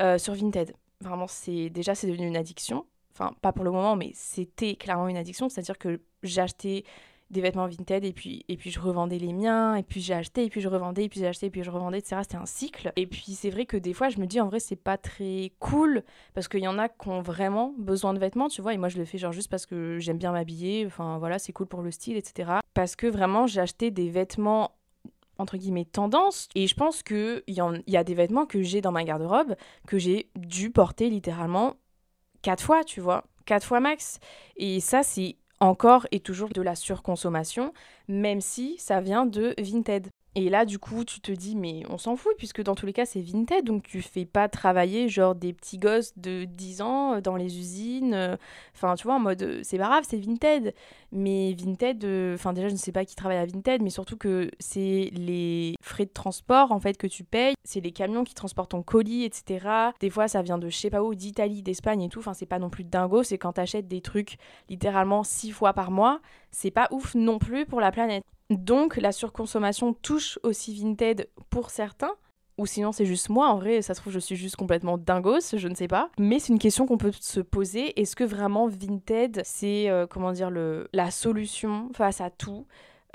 euh, 0.00 0.18
sur 0.18 0.34
Vinted. 0.34 0.72
Vraiment, 1.00 1.26
c'est 1.26 1.70
déjà 1.70 1.94
c'est 1.94 2.06
devenu 2.06 2.26
une 2.26 2.36
addiction. 2.36 2.86
Enfin, 3.12 3.34
pas 3.42 3.52
pour 3.52 3.64
le 3.64 3.70
moment, 3.70 3.96
mais 3.96 4.12
c'était 4.14 4.76
clairement 4.76 5.08
une 5.08 5.16
addiction. 5.16 5.48
C'est-à-dire 5.48 5.78
que 5.78 6.00
j'achetais 6.22 6.84
des 7.30 7.40
vêtements 7.40 7.66
Vinted 7.66 8.04
et 8.04 8.12
puis, 8.12 8.44
et 8.48 8.56
puis 8.56 8.70
je 8.70 8.80
revendais 8.80 9.18
les 9.18 9.32
miens 9.32 9.76
et 9.76 9.82
puis 9.82 10.00
j'ai 10.00 10.14
acheté 10.14 10.44
et 10.44 10.48
puis 10.50 10.60
je 10.60 10.68
revendais 10.68 11.04
et 11.04 11.08
puis 11.08 11.20
j'ai 11.20 11.26
acheté 11.26 11.46
et 11.46 11.50
puis 11.50 11.62
je 11.62 11.70
revendais, 11.70 11.98
etc. 11.98 12.20
C'était 12.22 12.36
un 12.36 12.46
cycle. 12.46 12.92
Et 12.96 13.06
puis 13.06 13.34
c'est 13.34 13.50
vrai 13.50 13.66
que 13.66 13.76
des 13.76 13.92
fois 13.92 14.08
je 14.08 14.18
me 14.18 14.26
dis 14.26 14.40
en 14.40 14.46
vrai 14.46 14.60
c'est 14.60 14.76
pas 14.76 14.98
très 14.98 15.52
cool 15.58 16.02
parce 16.34 16.48
qu'il 16.48 16.60
y 16.60 16.68
en 16.68 16.78
a 16.78 16.88
qui 16.88 17.08
ont 17.08 17.22
vraiment 17.22 17.74
besoin 17.78 18.14
de 18.14 18.18
vêtements, 18.18 18.48
tu 18.48 18.62
vois, 18.62 18.74
et 18.74 18.78
moi 18.78 18.88
je 18.88 18.98
le 18.98 19.04
fais 19.04 19.18
genre 19.18 19.32
juste 19.32 19.50
parce 19.50 19.66
que 19.66 19.98
j'aime 19.98 20.18
bien 20.18 20.32
m'habiller, 20.32 20.84
enfin 20.86 21.18
voilà, 21.18 21.38
c'est 21.38 21.52
cool 21.52 21.66
pour 21.66 21.82
le 21.82 21.90
style, 21.90 22.16
etc. 22.16 22.52
Parce 22.74 22.96
que 22.96 23.06
vraiment 23.06 23.46
j'ai 23.46 23.60
acheté 23.60 23.90
des 23.90 24.10
vêtements 24.10 24.72
entre 25.38 25.56
guillemets 25.56 25.86
tendance 25.86 26.48
et 26.54 26.66
je 26.66 26.74
pense 26.74 27.02
qu'il 27.02 27.42
y, 27.46 27.60
y 27.86 27.96
a 27.96 28.04
des 28.04 28.14
vêtements 28.14 28.46
que 28.46 28.62
j'ai 28.62 28.80
dans 28.80 28.92
ma 28.92 29.04
garde-robe 29.04 29.54
que 29.86 29.98
j'ai 29.98 30.28
dû 30.36 30.70
porter 30.70 31.08
littéralement 31.08 31.76
quatre 32.42 32.62
fois, 32.62 32.84
tu 32.84 33.00
vois, 33.00 33.24
quatre 33.46 33.66
fois 33.66 33.80
max. 33.80 34.18
Et 34.56 34.80
ça, 34.80 35.02
c'est 35.02 35.36
encore 35.60 36.06
et 36.10 36.20
toujours 36.20 36.50
de 36.50 36.62
la 36.62 36.74
surconsommation, 36.74 37.72
même 38.08 38.40
si 38.40 38.76
ça 38.78 39.00
vient 39.00 39.26
de 39.26 39.54
Vinted. 39.58 40.08
Et 40.36 40.48
là, 40.48 40.64
du 40.64 40.78
coup, 40.78 41.04
tu 41.04 41.20
te 41.20 41.32
dis, 41.32 41.56
mais 41.56 41.82
on 41.88 41.98
s'en 41.98 42.14
fout, 42.14 42.32
puisque 42.38 42.62
dans 42.62 42.76
tous 42.76 42.86
les 42.86 42.92
cas, 42.92 43.04
c'est 43.04 43.20
Vinted, 43.20 43.64
donc 43.64 43.82
tu 43.82 44.00
fais 44.00 44.24
pas 44.24 44.48
travailler 44.48 45.08
genre 45.08 45.34
des 45.34 45.52
petits 45.52 45.76
gosses 45.76 46.16
de 46.16 46.44
10 46.44 46.82
ans 46.82 47.14
euh, 47.14 47.20
dans 47.20 47.34
les 47.34 47.58
usines. 47.58 48.14
Euh, 48.14 48.36
enfin, 48.76 48.94
tu 48.94 49.04
vois, 49.04 49.16
en 49.16 49.18
mode, 49.18 49.42
euh, 49.42 49.60
c'est 49.64 49.76
pas 49.76 49.88
grave, 49.88 50.04
c'est 50.08 50.18
Vinted. 50.18 50.72
Mais 51.10 51.52
Vinted, 51.54 52.04
enfin, 52.34 52.52
déjà, 52.52 52.68
je 52.68 52.74
ne 52.74 52.78
sais 52.78 52.92
pas 52.92 53.04
qui 53.04 53.16
travaille 53.16 53.38
à 53.38 53.44
Vinted, 53.46 53.82
mais 53.82 53.90
surtout 53.90 54.16
que 54.16 54.52
c'est 54.60 55.10
les 55.12 55.74
frais 55.82 56.06
de 56.06 56.12
transport, 56.12 56.70
en 56.70 56.78
fait, 56.78 56.96
que 56.96 57.08
tu 57.08 57.24
payes. 57.24 57.54
C'est 57.64 57.80
les 57.80 57.92
camions 57.92 58.22
qui 58.22 58.34
transportent 58.34 58.70
ton 58.70 58.82
colis, 58.82 59.24
etc. 59.24 59.66
Des 59.98 60.10
fois, 60.10 60.28
ça 60.28 60.42
vient 60.42 60.58
de 60.58 60.68
je 60.68 60.76
sais 60.76 60.90
pas 60.90 61.02
où, 61.02 61.16
d'Italie, 61.16 61.62
d'Espagne 61.62 62.02
et 62.02 62.08
tout. 62.08 62.20
Enfin, 62.20 62.34
c'est 62.34 62.46
pas 62.46 62.60
non 62.60 62.70
plus 62.70 62.84
dingo, 62.84 63.24
c'est 63.24 63.38
quand 63.38 63.54
t'achètes 63.54 63.88
des 63.88 64.00
trucs 64.00 64.36
littéralement 64.68 65.24
6 65.24 65.50
fois 65.50 65.72
par 65.72 65.90
mois. 65.90 66.20
C'est 66.52 66.70
pas 66.70 66.86
ouf 66.92 67.16
non 67.16 67.38
plus 67.40 67.66
pour 67.66 67.80
la 67.80 67.90
planète. 67.90 68.22
Donc 68.50 68.96
la 68.96 69.12
surconsommation 69.12 69.94
touche 69.94 70.38
aussi 70.42 70.74
Vinted 70.74 71.28
pour 71.48 71.70
certains? 71.70 72.14
Ou 72.58 72.66
sinon 72.66 72.92
c'est 72.92 73.06
juste 73.06 73.30
moi, 73.30 73.48
en 73.48 73.56
vrai, 73.56 73.80
ça 73.80 73.94
se 73.94 74.00
trouve 74.00 74.12
je 74.12 74.18
suis 74.18 74.36
juste 74.36 74.56
complètement 74.56 74.98
dingos, 74.98 75.56
je 75.56 75.68
ne 75.68 75.74
sais 75.74 75.88
pas. 75.88 76.10
Mais 76.18 76.38
c'est 76.38 76.52
une 76.52 76.58
question 76.58 76.86
qu'on 76.86 76.98
peut 76.98 77.12
se 77.18 77.40
poser. 77.40 77.98
Est-ce 77.98 78.14
que 78.14 78.24
vraiment 78.24 78.68
Vinted, 78.68 79.40
c'est, 79.44 79.88
euh, 79.88 80.06
comment 80.06 80.32
dire, 80.32 80.50
le, 80.50 80.88
la 80.92 81.10
solution 81.10 81.88
face 81.94 82.20
à 82.20 82.28
tout 82.28 82.66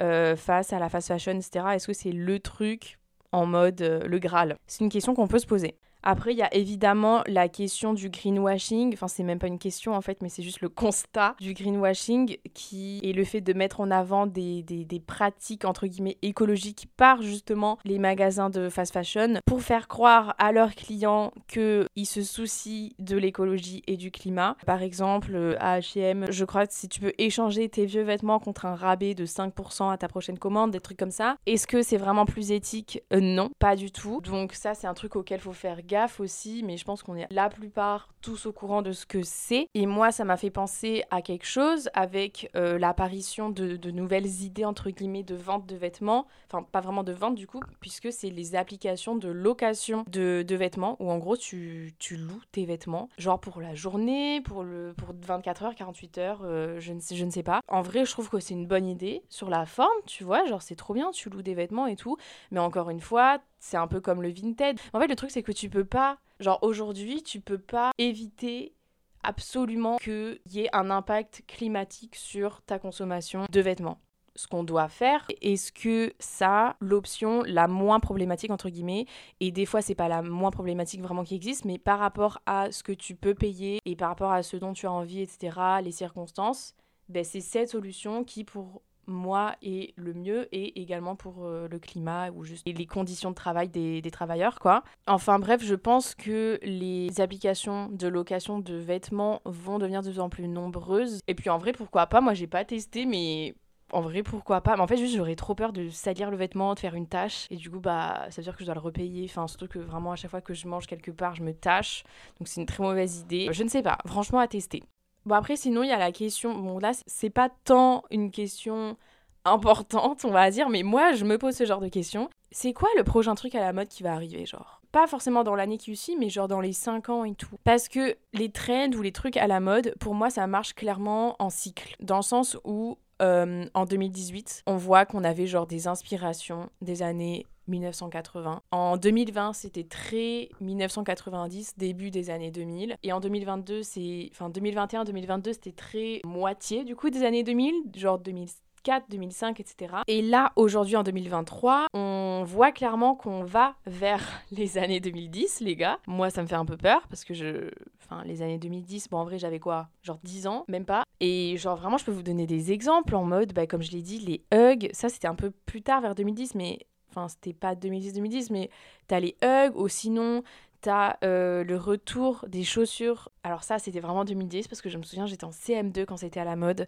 euh, 0.02 0.36
face 0.36 0.74
à 0.74 0.80
la 0.80 0.90
fast 0.90 1.08
fashion, 1.08 1.34
etc. 1.34 1.66
Est-ce 1.74 1.88
que 1.88 1.94
c'est 1.94 2.12
le 2.12 2.40
truc 2.40 2.98
en 3.32 3.46
mode 3.46 3.82
euh, 3.82 4.00
le 4.08 4.20
Graal? 4.20 4.58
C'est 4.68 4.84
une 4.84 4.90
question 4.90 5.14
qu'on 5.14 5.28
peut 5.28 5.40
se 5.40 5.48
poser. 5.48 5.78
Après, 6.08 6.34
il 6.34 6.38
y 6.38 6.44
a 6.44 6.54
évidemment 6.54 7.24
la 7.26 7.50
question 7.50 7.96
du 7.96 8.12
greenwashing. 8.12 8.94
Enfin, 8.94 9.08
c'est 9.08 9.24
même 9.24 9.40
pas 9.40 9.48
une 9.48 9.58
question 9.58 9.96
en 9.96 10.02
fait, 10.02 10.22
mais 10.22 10.30
c'est 10.30 10.44
juste 10.44 10.62
le 10.62 10.70
constat 10.70 11.36
du 11.40 11.56
greenwashing 11.56 12.38
qui 12.54 13.02
est 13.04 13.12
le 13.12 13.24
fait 13.24 13.42
de 13.42 13.54
mettre 13.54 13.82
en 13.82 13.90
avant 13.90 14.28
des, 14.28 14.62
des, 14.62 15.00
pratiques 15.00 15.66
entre 15.66 15.88
guillemets 15.88 16.18
écologiques 16.22 16.88
par 16.96 17.22
justement 17.22 17.80
les 17.86 17.98
magasins 17.98 18.50
de 18.52 18.70
fast 18.70 18.94
fashion 18.94 19.40
pour 19.46 19.62
faire 19.62 19.88
croire 19.88 20.36
à 20.38 20.52
leurs 20.52 20.76
clients 20.76 21.32
qu'ils 21.48 21.88
se 22.06 22.22
soucient 22.22 22.90
de 23.00 23.18
l'écologie 23.18 23.82
et 23.88 23.98
du 23.98 24.12
climat. 24.12 24.58
Par 24.68 24.84
exemple, 24.84 25.58
à 25.60 25.80
HM, 25.80 26.28
je 26.30 26.46
crois 26.46 26.68
que 26.68 26.74
si 26.74 26.88
tu 26.88 27.00
peux 27.00 27.14
échanger 27.18 27.68
tes 27.68 27.86
vieux 27.86 28.04
vêtements 28.04 28.40
contre 28.40 28.66
un 28.66 28.76
rabais 28.76 29.16
de 29.16 29.26
5% 29.26 29.92
à 29.92 29.98
ta 29.98 30.08
prochaine 30.08 30.38
commande, 30.38 30.70
des 30.72 30.80
trucs 30.80 30.98
comme 30.98 31.12
ça, 31.12 31.38
est-ce 31.48 31.66
que 31.66 31.82
c'est 31.82 31.98
vraiment 31.98 32.26
plus 32.26 32.52
éthique? 32.52 33.02
Euh, 33.12 33.20
Non, 33.20 33.50
pas 33.58 33.76
du 33.76 33.92
tout. 33.92 34.22
Donc, 34.22 34.54
ça, 34.54 34.76
c'est 34.76 34.88
un 34.88 34.94
truc 34.94 35.16
auquel 35.16 35.40
il 35.40 35.44
faut 35.44 35.52
faire 35.52 35.82
gaffe 35.82 35.95
aussi, 36.20 36.64
mais 36.64 36.78
je 36.78 36.86
pense 36.86 37.04
qu'on 37.04 37.16
est 37.16 37.28
la 37.32 37.50
plupart 37.50 38.10
tous 38.22 38.46
au 38.46 38.52
courant 38.52 38.82
de 38.82 38.92
ce 38.92 39.06
que 39.06 39.22
c'est. 39.24 39.68
Et 39.74 39.86
moi, 39.86 40.12
ça 40.12 40.26
m'a 40.26 40.38
fait 40.38 40.50
penser 40.50 41.04
à 41.12 41.22
quelque 41.22 41.46
chose 41.46 41.90
avec 41.94 42.50
euh, 42.56 42.80
l'apparition 42.80 43.50
de, 43.50 43.78
nouvelles 43.92 44.42
idées, 44.42 44.66
entre 44.66 44.90
guillemets, 44.90 45.24
de 45.24 45.36
vente 45.36 45.66
de 45.66 45.76
vêtements. 45.76 46.26
Enfin, 46.48 46.64
pas 46.64 46.82
vraiment 46.82 47.04
de 47.04 47.14
vente 47.14 47.36
du 47.36 47.48
coup, 47.48 47.60
puisque 47.80 48.12
c'est 48.12 48.30
les 48.30 48.56
applications 48.56 49.16
de 49.16 49.30
location 49.30 50.04
de, 50.08 50.56
vêtements, 50.56 50.96
où 51.00 51.12
en 51.12 51.18
gros, 51.18 51.38
tu, 51.38 51.94
loues 52.12 52.42
tes 52.52 52.66
vêtements, 52.66 53.10
genre 53.18 53.40
pour 53.40 53.62
la 53.62 53.76
journée, 53.76 54.42
pour, 54.42 54.64
le, 54.64 54.94
pour 54.98 55.14
24 55.14 55.64
heures, 55.64 55.76
48 55.76 56.18
heures, 56.18 56.42
euh, 56.44 56.80
je, 56.80 56.94
ne 56.94 57.00
sais, 57.00 57.16
je 57.16 57.26
ne 57.26 57.32
sais 57.32 57.44
pas. 57.44 57.62
En 57.68 57.82
vrai, 57.82 58.06
je 58.06 58.12
trouve 58.12 58.30
que 58.30 58.40
c'est 58.40 58.54
une 58.54 58.68
bonne 58.68 58.88
idée. 58.88 59.24
Sur 59.30 59.50
la 59.50 59.66
forme, 59.66 59.90
tu 60.06 60.24
vois, 60.24 60.46
genre 60.46 60.62
c'est 60.62 60.76
trop 60.76 60.94
bien, 60.94 61.12
tu 61.12 61.30
loues 61.30 61.42
des 61.42 61.56
vêtements 61.56 61.88
et 61.88 61.96
tout. 61.96 62.18
Mais 62.52 62.60
encore 62.60 62.90
une 62.90 63.02
fois, 63.02 63.40
c'est 63.66 63.78
un 63.78 63.88
peu 63.88 64.00
comme 64.00 64.22
le 64.22 64.30
vintage. 64.30 64.76
En 64.94 65.00
fait, 65.00 65.08
le 65.08 65.16
truc, 65.16 65.32
c'est 65.32 65.42
que 65.42 65.52
tu 65.52 65.70
peux 65.70 65.86
pas, 65.86 66.20
genre 66.40 66.60
aujourd'hui, 66.62 67.24
tu 67.24 67.42
peux 67.42 67.58
pas 67.58 67.92
éviter 67.98 68.76
absolument 69.24 69.98
qu'il 69.98 70.40
y 70.46 70.60
ait 70.60 70.70
un 70.72 70.92
impact 70.92 71.44
climatique 71.48 72.16
sur 72.16 72.62
ta 72.62 72.78
consommation 72.78 73.46
de 73.52 73.60
vêtements. 73.60 74.00
Ce 74.36 74.48
qu'on 74.48 74.64
doit 74.64 74.90
faire, 74.90 75.26
est-ce 75.42 75.72
que 75.72 76.14
ça, 76.20 76.76
l'option 76.80 77.42
la 77.44 77.68
moins 77.68 78.00
problématique 78.00 78.52
entre 78.52 78.70
guillemets, 78.70 79.08
et 79.40 79.52
des 79.52 79.66
fois 79.66 79.82
c'est 79.82 79.96
pas 79.96 80.10
la 80.10 80.22
moins 80.22 80.52
problématique 80.52 81.02
vraiment 81.02 81.24
qui 81.24 81.36
existe, 81.36 81.66
mais 81.66 81.80
par 81.80 82.00
rapport 82.00 82.40
à 82.46 82.70
ce 82.72 82.84
que 82.84 82.92
tu 82.92 83.16
peux 83.16 83.34
payer 83.34 83.80
et 83.86 83.96
par 83.96 84.10
rapport 84.10 84.34
à 84.34 84.44
ce 84.44 84.58
dont 84.58 84.74
tu 84.74 84.86
as 84.88 84.92
envie, 84.92 85.22
etc., 85.22 85.58
les 85.82 85.94
circonstances, 85.94 86.76
ben 87.08 87.24
c'est 87.24 87.40
cette 87.40 87.70
solution 87.70 88.26
qui 88.26 88.44
pour 88.44 88.82
moi 89.08 89.56
est 89.62 89.94
le 89.98 90.14
mieux 90.14 90.48
et 90.52 90.82
également 90.82 91.16
pour 91.16 91.46
euh, 91.46 91.68
le 91.70 91.80
climat 91.80 92.32
ou 92.32 92.44
juste 92.44 92.68
les 92.68 92.86
conditions 92.86 93.30
de 93.30 93.36
travail 93.36 93.70
des, 93.70 94.02
travailleurs 94.12 94.60
quoi. 94.60 94.84
Enfin 95.08 95.40
bref, 95.40 95.64
je 95.64 95.76
pense 95.76 96.16
que 96.16 96.60
les 96.64 97.20
applications 97.20 97.90
de 97.90 98.08
location 98.08 98.60
de 98.60 98.76
vêtements 98.76 99.42
vont 99.46 99.80
devenir 99.80 100.02
de 100.02 100.10
plus 100.10 100.20
en 100.20 100.30
plus 100.30 100.48
nombreuses 100.48 101.20
et 101.28 101.36
puis 101.36 101.50
en 101.50 101.58
vrai 101.58 101.72
pourquoi 101.74 102.08
pas, 102.08 102.22
moi 102.22 102.34
j'ai 102.34 102.48
pas 102.48 102.66
testé 102.66 103.06
mais 103.06 103.56
en 103.92 104.02
vrai, 104.02 104.24
pourquoi 104.24 104.62
pas? 104.62 104.76
Mais 104.76 104.82
en 104.82 104.88
fait, 104.88 104.98
juste, 104.98 105.16
j'aurais 105.16 105.36
trop 105.36 105.56
peur 105.56 105.72
de 105.72 105.90
salir 105.90 106.32
le 106.32 106.38
vêtement, 106.38 106.74
de 106.74 106.80
faire 106.80 106.96
une 106.96 107.08
tâche. 107.08 107.48
Et 107.52 107.56
du 107.56 107.70
coup, 107.70 107.80
bah, 107.80 108.26
ça 108.30 108.42
veut 108.42 108.44
dire 108.44 108.54
que 108.54 108.62
je 108.62 108.66
dois 108.66 108.74
le 108.74 108.82
repayer. 108.82 109.26
Enfin, 109.26 109.48
surtout 109.48 109.68
que 109.68 109.80
vraiment, 109.80 110.12
à 110.12 110.16
chaque 110.16 110.32
fois 110.32 110.42
que 110.42 110.54
je 110.54 110.68
mange 110.68 110.88
quelque 110.88 111.12
part, 111.12 111.36
je 111.36 111.44
me 111.44 111.54
tâche. 111.54 112.04
Donc, 112.40 112.48
c'est 112.48 112.60
une 112.60 112.66
très 112.66 112.84
mauvaise 112.84 113.20
idée. 113.20 113.48
Je 113.52 113.64
ne 113.64 113.70
sais 113.70 113.84
pas. 113.84 113.98
Franchement, 114.06 114.40
à 114.40 114.48
tester. 114.48 114.84
Bon, 115.26 115.36
après, 115.36 115.56
sinon, 115.56 115.84
il 115.84 115.90
y 115.90 115.94
a 115.94 115.98
la 115.98 116.12
question. 116.12 116.54
Bon, 116.56 116.78
là, 116.80 116.92
c'est 117.08 117.30
pas 117.30 117.50
tant 117.64 118.04
une 118.12 118.32
question 118.32 118.98
importante, 119.44 120.26
on 120.26 120.32
va 120.32 120.50
dire, 120.52 120.70
mais 120.70 120.84
moi, 120.84 121.14
je 121.14 121.26
me 121.26 121.38
pose 121.38 121.56
ce 121.56 121.66
genre 121.66 121.80
de 121.80 121.88
questions. 121.88 122.30
C'est 122.52 122.74
quoi 122.74 122.90
le 122.98 123.04
prochain 123.04 123.36
truc 123.36 123.56
à 123.56 123.60
la 123.60 123.74
mode 123.74 123.88
qui 123.88 124.04
va 124.04 124.14
arriver, 124.14 124.46
genre? 124.46 124.82
Pas 124.92 125.08
forcément 125.08 125.44
dans 125.44 125.56
l'année 125.56 125.78
qui 125.78 125.96
suit, 125.96 126.16
mais 126.18 126.30
genre 126.30 126.48
dans 126.48 126.62
les 126.62 126.74
5 126.74 127.10
ans 127.10 127.26
et 127.26 127.36
tout. 127.36 127.58
Parce 127.64 127.90
que 127.90 128.16
les 128.34 128.50
trends 128.50 128.92
ou 128.94 129.02
les 129.02 129.12
trucs 129.12 129.38
à 129.38 129.48
la 129.48 129.60
mode, 129.60 129.94
pour 130.00 130.16
moi, 130.16 130.30
ça 130.30 130.48
marche 130.48 130.74
clairement 130.74 131.36
en 131.40 131.50
cycle. 131.50 131.96
Dans 132.00 132.18
le 132.18 132.22
sens 132.22 132.58
où, 132.64 132.98
euh, 133.22 133.66
en 133.74 133.86
2018, 133.86 134.64
on 134.68 134.78
voit 134.78 135.06
qu'on 135.06 135.24
avait 135.24 135.48
genre 135.48 135.68
des 135.68 135.88
inspirations 135.88 136.70
des 136.82 137.02
années 137.02 137.46
1980. 137.68 138.62
En 138.72 138.98
2020, 138.98 139.54
c'était 139.54 139.84
très 139.84 140.50
1990, 140.62 141.78
début 141.78 142.12
des 142.12 142.30
années 142.30 142.52
2000. 142.52 142.98
Et 143.04 143.14
en 143.14 143.20
2022, 143.20 143.84
c'est. 143.84 144.30
Enfin, 144.32 144.50
2021-2022, 144.50 145.54
c'était 145.54 145.72
très 145.72 146.22
moitié 146.24 146.84
du 146.84 146.96
coup 146.96 147.10
des 147.10 147.24
années 147.24 147.44
2000, 147.44 147.74
genre 147.96 148.20
2004, 148.20 149.06
2005, 149.10 149.60
etc. 149.60 149.96
Et 150.08 150.22
là, 150.22 150.52
aujourd'hui, 150.56 150.96
en 150.96 151.04
2023, 151.04 151.88
on 151.94 152.44
voit 152.46 152.72
clairement 152.72 153.16
qu'on 153.16 153.44
va 153.44 153.76
vers 153.86 154.44
les 154.52 154.78
années 154.78 155.00
2010, 155.00 155.62
les 155.62 155.76
gars. 155.76 156.00
Moi, 156.08 156.30
ça 156.30 156.42
me 156.42 156.48
fait 156.48 156.56
un 156.56 156.66
peu 156.66 156.78
peur 156.78 157.08
parce 157.08 157.24
que 157.24 157.34
je. 157.34 157.70
Enfin, 158.04 158.24
les 158.24 158.44
années 158.44 158.60
2010, 158.60 159.10
bon, 159.10 159.18
en 159.18 159.24
vrai, 159.26 159.40
j'avais 159.40 159.60
quoi 159.60 159.88
Genre 160.04 160.20
10 160.24 160.48
ans, 160.48 160.66
même 160.68 160.86
pas. 160.86 161.04
Et 161.20 161.58
genre, 161.58 161.76
vraiment, 161.76 161.98
je 161.98 162.06
peux 162.06 162.12
vous 162.12 162.22
donner 162.22 162.46
des 162.46 162.72
exemples 162.72 163.16
en 163.16 163.24
mode, 163.24 163.54
bah, 163.54 163.66
comme 163.66 163.82
je 163.82 163.92
l'ai 163.92 164.04
dit, 164.04 164.20
les 164.20 164.44
hugs. 164.54 164.90
Ça, 164.94 165.10
c'était 165.10 165.28
un 165.28 165.36
peu 165.36 165.52
plus 165.66 165.82
tard, 165.82 166.02
vers 166.02 166.14
2010, 166.14 166.54
mais 166.54 166.80
enfin 167.16 167.28
c'était 167.28 167.54
pas 167.54 167.76
2010-2010, 167.76 168.48
mais 168.52 168.70
t'as 169.08 169.20
les 169.20 169.36
hugs 169.44 169.76
ou 169.76 169.88
sinon 169.88 170.44
t'as 170.82 171.18
euh, 171.24 171.64
le 171.64 171.78
retour 171.78 172.46
des 172.48 172.64
chaussures. 172.64 173.30
Alors 173.44 173.64
ça 173.64 173.80
c'était 173.80 174.00
vraiment 174.00 174.26
2010 174.26 174.68
parce 174.68 174.82
que 174.82 174.90
je 174.90 174.98
me 174.98 175.04
souviens 175.04 175.26
j'étais 175.26 175.46
en 175.46 175.50
CM2 175.50 176.06
quand 176.06 176.18
c'était 176.18 176.40
à 176.40 176.46
la 176.46 176.56
mode. 176.56 176.88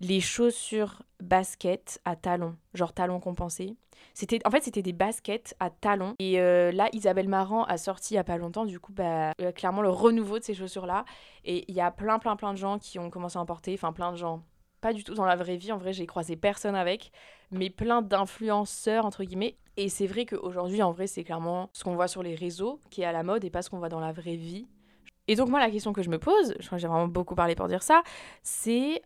Les 0.00 0.20
chaussures 0.20 1.02
basket 1.20 2.00
à 2.04 2.16
talons, 2.16 2.56
genre 2.74 2.92
talons 2.92 3.20
compensés. 3.20 3.76
C'était, 4.14 4.40
en 4.46 4.50
fait, 4.50 4.62
c'était 4.62 4.82
des 4.82 4.92
baskets 4.92 5.54
à 5.60 5.70
talons. 5.70 6.14
Et 6.18 6.40
euh, 6.40 6.72
là, 6.72 6.88
Isabelle 6.92 7.28
Marant 7.28 7.64
a 7.64 7.78
sorti 7.78 8.14
il 8.14 8.16
y 8.16 8.20
a 8.20 8.24
pas 8.24 8.36
longtemps, 8.36 8.64
du 8.64 8.80
coup, 8.80 8.92
bah, 8.92 9.32
euh, 9.40 9.52
clairement 9.52 9.82
le 9.82 9.90
renouveau 9.90 10.38
de 10.38 10.44
ces 10.44 10.54
chaussures-là. 10.54 11.04
Et 11.44 11.64
il 11.68 11.74
y 11.74 11.80
a 11.80 11.90
plein, 11.90 12.18
plein, 12.18 12.36
plein 12.36 12.52
de 12.52 12.58
gens 12.58 12.78
qui 12.78 12.98
ont 12.98 13.10
commencé 13.10 13.38
à 13.38 13.40
en 13.40 13.46
porter. 13.46 13.74
Enfin, 13.74 13.92
plein 13.92 14.12
de 14.12 14.16
gens 14.16 14.42
pas 14.80 14.92
du 14.92 15.04
tout 15.04 15.14
dans 15.14 15.24
la 15.24 15.36
vraie 15.36 15.56
vie. 15.56 15.72
En 15.72 15.78
vrai, 15.78 15.92
j'ai 15.92 16.06
croisé 16.06 16.36
personne 16.36 16.74
avec, 16.74 17.12
mais 17.50 17.70
plein 17.70 18.02
d'influenceurs, 18.02 19.04
entre 19.04 19.24
guillemets. 19.24 19.56
Et 19.76 19.88
c'est 19.88 20.06
vrai 20.06 20.26
qu'aujourd'hui, 20.26 20.82
en 20.82 20.92
vrai, 20.92 21.06
c'est 21.06 21.24
clairement 21.24 21.70
ce 21.72 21.84
qu'on 21.84 21.94
voit 21.94 22.08
sur 22.08 22.22
les 22.22 22.34
réseaux 22.34 22.80
qui 22.90 23.02
est 23.02 23.04
à 23.04 23.12
la 23.12 23.22
mode 23.22 23.44
et 23.44 23.50
pas 23.50 23.62
ce 23.62 23.70
qu'on 23.70 23.78
voit 23.78 23.88
dans 23.88 24.00
la 24.00 24.12
vraie 24.12 24.36
vie. 24.36 24.66
Et 25.28 25.36
donc, 25.36 25.48
moi, 25.48 25.60
la 25.60 25.70
question 25.70 25.92
que 25.92 26.02
je 26.02 26.10
me 26.10 26.18
pose, 26.18 26.54
je 26.58 26.66
crois 26.66 26.78
que 26.78 26.82
j'ai 26.82 26.88
vraiment 26.88 27.06
beaucoup 27.06 27.34
parlé 27.34 27.54
pour 27.54 27.68
dire 27.68 27.82
ça, 27.82 28.02
c'est 28.42 29.02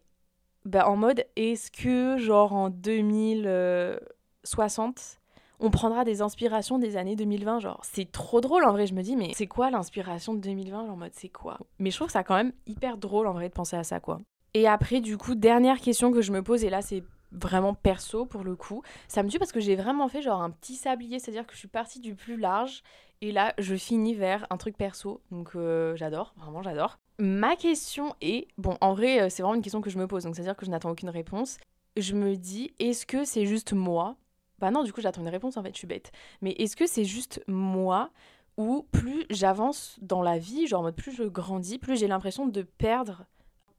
bah, 0.65 0.89
en 0.89 0.97
mode 0.97 1.25
est-ce 1.37 1.71
que, 1.71 2.17
genre, 2.17 2.53
en 2.53 2.71
2060, 2.71 5.21
on 5.61 5.71
prendra 5.71 6.05
des 6.05 6.23
inspirations 6.23 6.79
des 6.79 6.97
années 6.97 7.17
2020 7.17 7.61
Genre, 7.61 7.81
c'est 7.83 8.11
trop 8.11 8.41
drôle 8.41 8.65
en 8.65 8.73
vrai, 8.73 8.87
je 8.87 8.95
me 8.95 9.03
dis, 9.03 9.17
mais 9.17 9.33
c'est 9.35 9.47
quoi 9.47 9.71
l'inspiration 9.71 10.35
de 10.35 10.41
2020 10.41 10.91
En 10.91 10.97
mode, 10.97 11.13
c'est 11.15 11.29
quoi? 11.29 11.59
Mais 11.79 11.91
je 11.91 11.97
trouve 11.97 12.11
ça 12.11 12.25
quand 12.25 12.35
même 12.35 12.53
hyper 12.67 12.97
drôle 12.97 13.27
en 13.27 13.33
vrai 13.33 13.49
de 13.49 13.55
penser 13.55 13.77
à 13.77 13.85
ça, 13.85 14.01
quoi. 14.01 14.21
Et 14.55 14.69
après, 14.69 15.01
du 15.01 15.17
coup, 15.17 15.35
dernière 15.35 15.81
question 15.81 16.13
que 16.13 16.23
je 16.23 16.33
me 16.33 16.43
pose, 16.43 16.65
et 16.65 16.71
là, 16.71 16.83
c'est 16.83 17.05
vraiment 17.33 17.75
perso 17.75 18.27
pour 18.27 18.45
le 18.45 18.57
coup. 18.57 18.83
Ça 19.09 19.23
me 19.23 19.29
tue 19.29 19.39
parce 19.39 19.53
que 19.53 19.61
j'ai 19.61 19.77
vraiment 19.77 20.09
fait 20.09 20.23
genre 20.23 20.43
un 20.43 20.51
petit 20.51 20.77
sablier, 20.77 21.19
c'est-à-dire 21.19 21.47
que 21.47 21.55
je 21.55 21.59
suis 21.59 21.69
partie 21.69 22.01
du 22.01 22.15
plus 22.15 22.37
large 22.37 22.83
et 23.21 23.33
là 23.33 23.55
je 23.59 23.75
finis 23.75 24.15
vers 24.15 24.47
un 24.51 24.57
truc 24.57 24.77
perso. 24.77 25.21
Donc 25.31 25.53
euh, 25.57 25.97
j'adore, 25.97 26.35
vraiment 26.37 26.63
j'adore. 26.63 26.99
Ma 27.19 27.57
question 27.57 28.15
est, 28.21 28.49
bon 28.59 28.77
en 28.81 28.95
vrai 28.95 29.23
euh, 29.23 29.29
c'est 29.29 29.43
vraiment 29.43 29.55
une 29.55 29.63
question 29.63 29.81
que 29.81 29.91
je 29.91 29.99
me 29.99 30.07
pose, 30.07 30.25
donc 30.25 30.35
c'est-à-dire 30.35 30.57
que 30.57 30.67
je 30.67 30.71
n'attends 30.71 30.91
aucune 30.91 31.11
réponse. 31.11 31.59
Je 31.97 32.15
me 32.15 32.37
dis, 32.37 32.73
est-ce 32.79 33.07
que 33.07 33.25
c'est 33.25 33.47
juste 33.47 33.73
moi? 33.73 34.17
Bah 34.59 34.71
non, 34.71 34.83
du 34.83 34.93
coup 34.93 35.01
j'attends 35.01 35.23
une 35.23 35.29
réponse 35.29 35.57
en 35.57 35.63
fait, 35.63 35.73
je 35.73 35.79
suis 35.79 35.87
bête. 35.87 36.13
Mais 36.41 36.53
est-ce 36.53 36.77
que 36.77 36.87
c'est 36.87 37.05
juste 37.05 37.43
moi 37.47 38.11
ou 38.59 38.87
plus 38.93 39.25
j'avance 39.31 39.97
dans 40.03 40.23
la 40.23 40.37
vie, 40.39 40.67
genre 40.67 40.81
en 40.81 40.85
mode 40.85 40.97
plus 40.97 41.13
je 41.13 41.25
grandis, 41.25 41.79
plus 41.79 41.97
j'ai 41.97 42.07
l'impression 42.07 42.47
de 42.47 42.63
perdre 42.63 43.25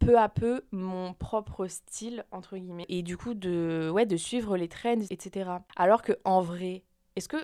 peu 0.06 0.18
à 0.20 0.30
peu 0.30 0.63
mon 0.72 1.13
propre 1.13 1.68
style 1.68 2.26
entre 2.32 2.58
guillemets. 2.58 2.86
Et 2.89 3.04
du 3.04 3.18
coup 3.18 3.34
de 3.34 3.89
ouais 3.94 4.06
de 4.06 4.18
suivre 4.18 4.58
les 4.58 4.68
trends 4.68 5.02
etc 5.10 5.52
alors 5.76 6.02
que 6.02 6.13
en 6.26 6.42
vrai 6.42 6.84
est-ce 7.16 7.28
que 7.28 7.38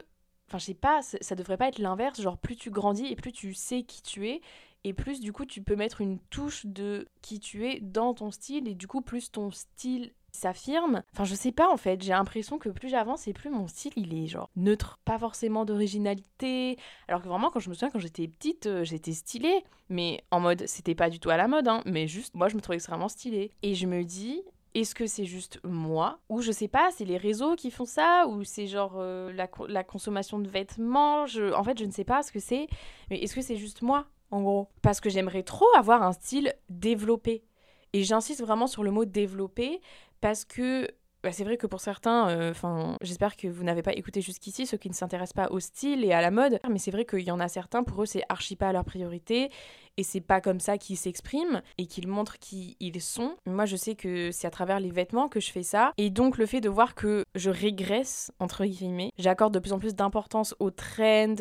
enfin 0.47 0.57
je 0.57 0.65
sais 0.65 0.73
pas 0.73 1.01
ça 1.01 1.35
devrait 1.35 1.57
pas 1.57 1.67
être 1.67 1.79
l'inverse 1.79 2.21
genre 2.21 2.37
plus 2.37 2.55
tu 2.55 2.69
grandis 2.71 3.07
et 3.07 3.15
plus 3.15 3.31
tu 3.31 3.53
sais 3.53 3.83
qui 3.83 4.01
tu 4.01 4.27
es 4.27 4.41
et 4.83 4.93
plus 4.93 5.19
du 5.19 5.33
coup 5.33 5.45
tu 5.45 5.61
peux 5.61 5.75
mettre 5.75 6.01
une 6.01 6.19
touche 6.29 6.65
de 6.65 7.07
qui 7.21 7.39
tu 7.39 7.67
es 7.67 7.79
dans 7.81 8.13
ton 8.13 8.31
style 8.31 8.67
et 8.67 8.75
du 8.75 8.87
coup 8.87 9.01
plus 9.01 9.31
ton 9.31 9.51
style 9.51 10.13
s'affirme. 10.31 11.03
Enfin, 11.13 11.23
je 11.25 11.35
sais 11.35 11.51
pas 11.51 11.69
en 11.71 11.77
fait, 11.77 12.01
j'ai 12.01 12.11
l'impression 12.11 12.57
que 12.57 12.69
plus 12.69 12.89
j'avance 12.89 13.27
et 13.27 13.33
plus 13.33 13.49
mon 13.49 13.67
style 13.67 13.93
il 13.95 14.13
est 14.13 14.27
genre 14.27 14.49
neutre, 14.55 14.99
pas 15.05 15.17
forcément 15.17 15.65
d'originalité. 15.65 16.77
Alors 17.07 17.21
que 17.21 17.27
vraiment, 17.27 17.49
quand 17.49 17.59
je 17.59 17.69
me 17.69 17.73
souviens, 17.73 17.89
quand 17.89 17.99
j'étais 17.99 18.27
petite, 18.27 18.67
euh, 18.67 18.83
j'étais 18.83 19.13
stylée, 19.13 19.63
mais 19.89 20.23
en 20.31 20.39
mode, 20.39 20.65
c'était 20.67 20.95
pas 20.95 21.09
du 21.09 21.19
tout 21.19 21.29
à 21.29 21.37
la 21.37 21.47
mode, 21.47 21.67
hein, 21.67 21.81
mais 21.85 22.07
juste, 22.07 22.35
moi 22.35 22.47
je 22.49 22.55
me 22.55 22.61
trouvais 22.61 22.75
extrêmement 22.75 23.09
stylée. 23.09 23.51
Et 23.63 23.75
je 23.75 23.87
me 23.87 24.03
dis, 24.03 24.43
est-ce 24.75 24.93
que 24.93 25.07
c'est 25.07 25.25
juste 25.25 25.59
moi? 25.63 26.19
Ou 26.29 26.41
je 26.41 26.51
sais 26.51 26.67
pas, 26.67 26.89
c'est 26.91 27.05
les 27.05 27.17
réseaux 27.17 27.55
qui 27.55 27.71
font 27.71 27.85
ça? 27.85 28.27
Ou 28.27 28.43
c'est 28.43 28.67
genre 28.67 28.93
euh, 28.97 29.31
la, 29.33 29.49
la, 29.67 29.83
consommation 29.83 30.39
de 30.39 30.47
vêtements? 30.47 31.25
Je, 31.25 31.53
En 31.53 31.63
fait, 31.63 31.77
je 31.79 31.85
ne 31.85 31.91
sais 31.91 32.03
pas 32.03 32.21
ce 32.21 32.31
que 32.31 32.39
c'est. 32.39 32.67
Mais 33.09 33.19
est-ce 33.19 33.35
que 33.35 33.41
c'est 33.41 33.55
juste 33.55 33.81
moi, 33.81 34.05
en 34.31 34.41
gros? 34.41 34.69
Parce 34.81 35.01
que 35.01 35.09
j'aimerais 35.09 35.43
trop 35.43 35.67
avoir 35.75 36.03
un 36.03 36.11
style 36.11 36.53
développé. 36.69 37.43
Et 37.93 38.03
j'insiste 38.03 38.41
vraiment 38.41 38.67
sur 38.67 38.83
le 38.83 38.91
mot 38.91 39.05
développé 39.05 39.81
parce 40.21 40.45
que 40.45 40.87
bah, 41.21 41.33
c'est 41.33 41.43
vrai 41.43 41.57
que 41.57 41.67
pour 41.67 41.81
certains, 41.81 42.29
euh, 42.29 42.51
enfin, 42.51 42.95
j'espère 43.01 43.35
que 43.35 43.49
vous 43.49 43.65
n'avez 43.65 43.81
pas 43.81 43.91
écouté 43.91 44.21
jusqu'ici 44.21 44.65
ceux 44.65 44.77
qui 44.77 44.89
ne 44.89 44.93
s'intéressent 44.93 45.33
pas 45.33 45.51
au 45.51 45.59
style 45.59 46.05
et 46.05 46.13
à 46.13 46.21
la 46.21 46.31
mode, 46.31 46.59
mais 46.69 46.79
c'est 46.79 46.91
vrai 46.91 47.03
qu'il 47.03 47.23
y 47.23 47.31
en 47.31 47.41
a 47.41 47.49
certains, 47.49 47.83
pour 47.83 48.03
eux, 48.03 48.05
c'est 48.05 48.23
archi 48.29 48.55
pas 48.55 48.71
leur 48.71 48.85
priorité 48.85 49.49
et 49.97 50.03
c'est 50.03 50.21
pas 50.21 50.39
comme 50.39 50.61
ça 50.61 50.77
qu'ils 50.77 50.95
s'expriment 50.95 51.61
et 51.77 51.87
qu'ils 51.87 52.07
montrent 52.07 52.39
qui 52.39 52.77
ils 52.79 53.01
sont. 53.01 53.35
Moi, 53.45 53.65
je 53.65 53.75
sais 53.75 53.95
que 53.95 54.31
c'est 54.31 54.47
à 54.47 54.49
travers 54.49 54.79
les 54.79 54.91
vêtements 54.91 55.27
que 55.27 55.41
je 55.41 55.51
fais 55.51 55.63
ça 55.63 55.91
et 55.97 56.09
donc 56.09 56.37
le 56.37 56.45
fait 56.45 56.61
de 56.61 56.69
voir 56.69 56.95
que 56.95 57.25
je 57.35 57.49
régresse 57.49 58.31
entre 58.39 58.63
guillemets, 58.63 59.11
j'accorde 59.17 59.53
de 59.53 59.59
plus 59.59 59.73
en 59.73 59.79
plus 59.79 59.95
d'importance 59.95 60.55
aux 60.59 60.71
trends 60.71 61.35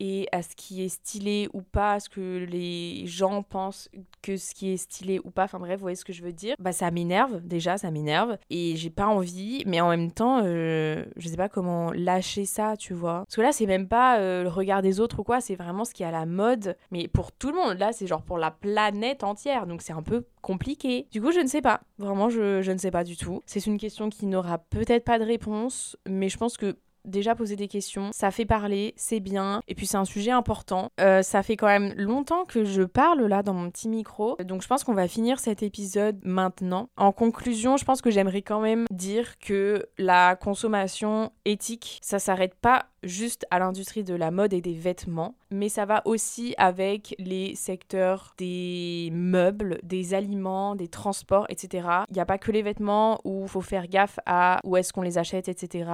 et 0.00 0.28
à 0.32 0.42
ce 0.42 0.54
qui 0.56 0.82
est 0.82 0.88
stylé 0.88 1.48
ou 1.52 1.62
pas, 1.62 1.94
à 1.94 2.00
ce 2.00 2.08
que 2.08 2.44
les 2.44 3.06
gens 3.06 3.42
pensent 3.42 3.88
que 4.22 4.36
ce 4.36 4.54
qui 4.54 4.70
est 4.70 4.76
stylé 4.76 5.20
ou 5.24 5.30
pas, 5.30 5.44
enfin 5.44 5.58
bref, 5.58 5.76
vous 5.76 5.84
voyez 5.84 5.96
ce 5.96 6.04
que 6.04 6.12
je 6.12 6.22
veux 6.22 6.32
dire, 6.32 6.56
bah 6.58 6.72
ça 6.72 6.90
m'énerve, 6.90 7.40
déjà 7.42 7.78
ça 7.78 7.90
m'énerve, 7.90 8.36
et 8.50 8.76
j'ai 8.76 8.90
pas 8.90 9.06
envie, 9.06 9.62
mais 9.66 9.80
en 9.80 9.88
même 9.88 10.10
temps, 10.10 10.40
euh, 10.44 11.04
je 11.16 11.28
sais 11.28 11.36
pas 11.36 11.48
comment 11.48 11.92
lâcher 11.92 12.44
ça, 12.44 12.76
tu 12.76 12.94
vois. 12.94 13.24
Parce 13.26 13.36
que 13.36 13.42
là, 13.42 13.52
c'est 13.52 13.66
même 13.66 13.88
pas 13.88 14.18
euh, 14.18 14.42
le 14.42 14.48
regard 14.48 14.82
des 14.82 15.00
autres 15.00 15.20
ou 15.20 15.24
quoi, 15.24 15.40
c'est 15.40 15.56
vraiment 15.56 15.84
ce 15.84 15.94
qui 15.94 16.02
est 16.02 16.06
à 16.06 16.10
la 16.10 16.26
mode, 16.26 16.76
mais 16.90 17.08
pour 17.08 17.32
tout 17.32 17.50
le 17.50 17.56
monde, 17.56 17.78
là, 17.78 17.92
c'est 17.92 18.06
genre 18.06 18.22
pour 18.22 18.38
la 18.38 18.50
planète 18.50 19.24
entière, 19.24 19.66
donc 19.66 19.82
c'est 19.82 19.92
un 19.92 20.02
peu 20.02 20.26
compliqué. 20.42 21.06
Du 21.10 21.22
coup, 21.22 21.32
je 21.32 21.40
ne 21.40 21.46
sais 21.46 21.62
pas, 21.62 21.80
vraiment, 21.98 22.28
je, 22.28 22.62
je 22.62 22.72
ne 22.72 22.78
sais 22.78 22.90
pas 22.90 23.04
du 23.04 23.16
tout. 23.16 23.42
C'est 23.46 23.64
une 23.66 23.78
question 23.78 24.10
qui 24.10 24.26
n'aura 24.26 24.58
peut-être 24.58 25.04
pas 25.04 25.18
de 25.18 25.24
réponse, 25.24 25.96
mais 26.06 26.28
je 26.28 26.36
pense 26.36 26.56
que 26.56 26.76
déjà 27.04 27.34
poser 27.34 27.56
des 27.56 27.68
questions, 27.68 28.10
ça 28.12 28.30
fait 28.30 28.44
parler, 28.44 28.94
c'est 28.96 29.20
bien, 29.20 29.60
et 29.68 29.74
puis 29.74 29.86
c'est 29.86 29.96
un 29.96 30.04
sujet 30.04 30.30
important. 30.30 30.90
Euh, 31.00 31.22
ça 31.22 31.42
fait 31.42 31.56
quand 31.56 31.66
même 31.66 31.92
longtemps 31.96 32.44
que 32.44 32.64
je 32.64 32.82
parle 32.82 33.24
là 33.26 33.42
dans 33.42 33.54
mon 33.54 33.70
petit 33.70 33.88
micro, 33.88 34.36
donc 34.44 34.62
je 34.62 34.68
pense 34.68 34.84
qu'on 34.84 34.94
va 34.94 35.08
finir 35.08 35.38
cet 35.38 35.62
épisode 35.62 36.18
maintenant. 36.24 36.88
En 36.96 37.12
conclusion, 37.12 37.76
je 37.76 37.84
pense 37.84 38.02
que 38.02 38.10
j'aimerais 38.10 38.42
quand 38.42 38.60
même 38.60 38.84
dire 38.90 39.38
que 39.38 39.86
la 39.98 40.36
consommation 40.36 41.32
éthique, 41.44 41.98
ça 42.02 42.18
s'arrête 42.18 42.54
pas 42.54 42.86
juste 43.04 43.46
à 43.50 43.58
l'industrie 43.58 44.04
de 44.04 44.14
la 44.14 44.30
mode 44.30 44.52
et 44.52 44.60
des 44.60 44.74
vêtements, 44.74 45.36
mais 45.50 45.68
ça 45.68 45.84
va 45.84 46.02
aussi 46.04 46.54
avec 46.58 47.14
les 47.18 47.54
secteurs 47.54 48.34
des 48.38 49.10
meubles, 49.12 49.78
des 49.82 50.14
aliments, 50.14 50.74
des 50.74 50.88
transports, 50.88 51.46
etc. 51.48 51.88
Il 52.10 52.14
n'y 52.14 52.20
a 52.20 52.26
pas 52.26 52.38
que 52.38 52.52
les 52.52 52.62
vêtements 52.62 53.20
où 53.24 53.42
il 53.44 53.48
faut 53.48 53.60
faire 53.60 53.88
gaffe 53.88 54.18
à 54.26 54.60
où 54.64 54.76
est-ce 54.76 54.92
qu'on 54.92 55.02
les 55.02 55.18
achète, 55.18 55.48
etc. 55.48 55.90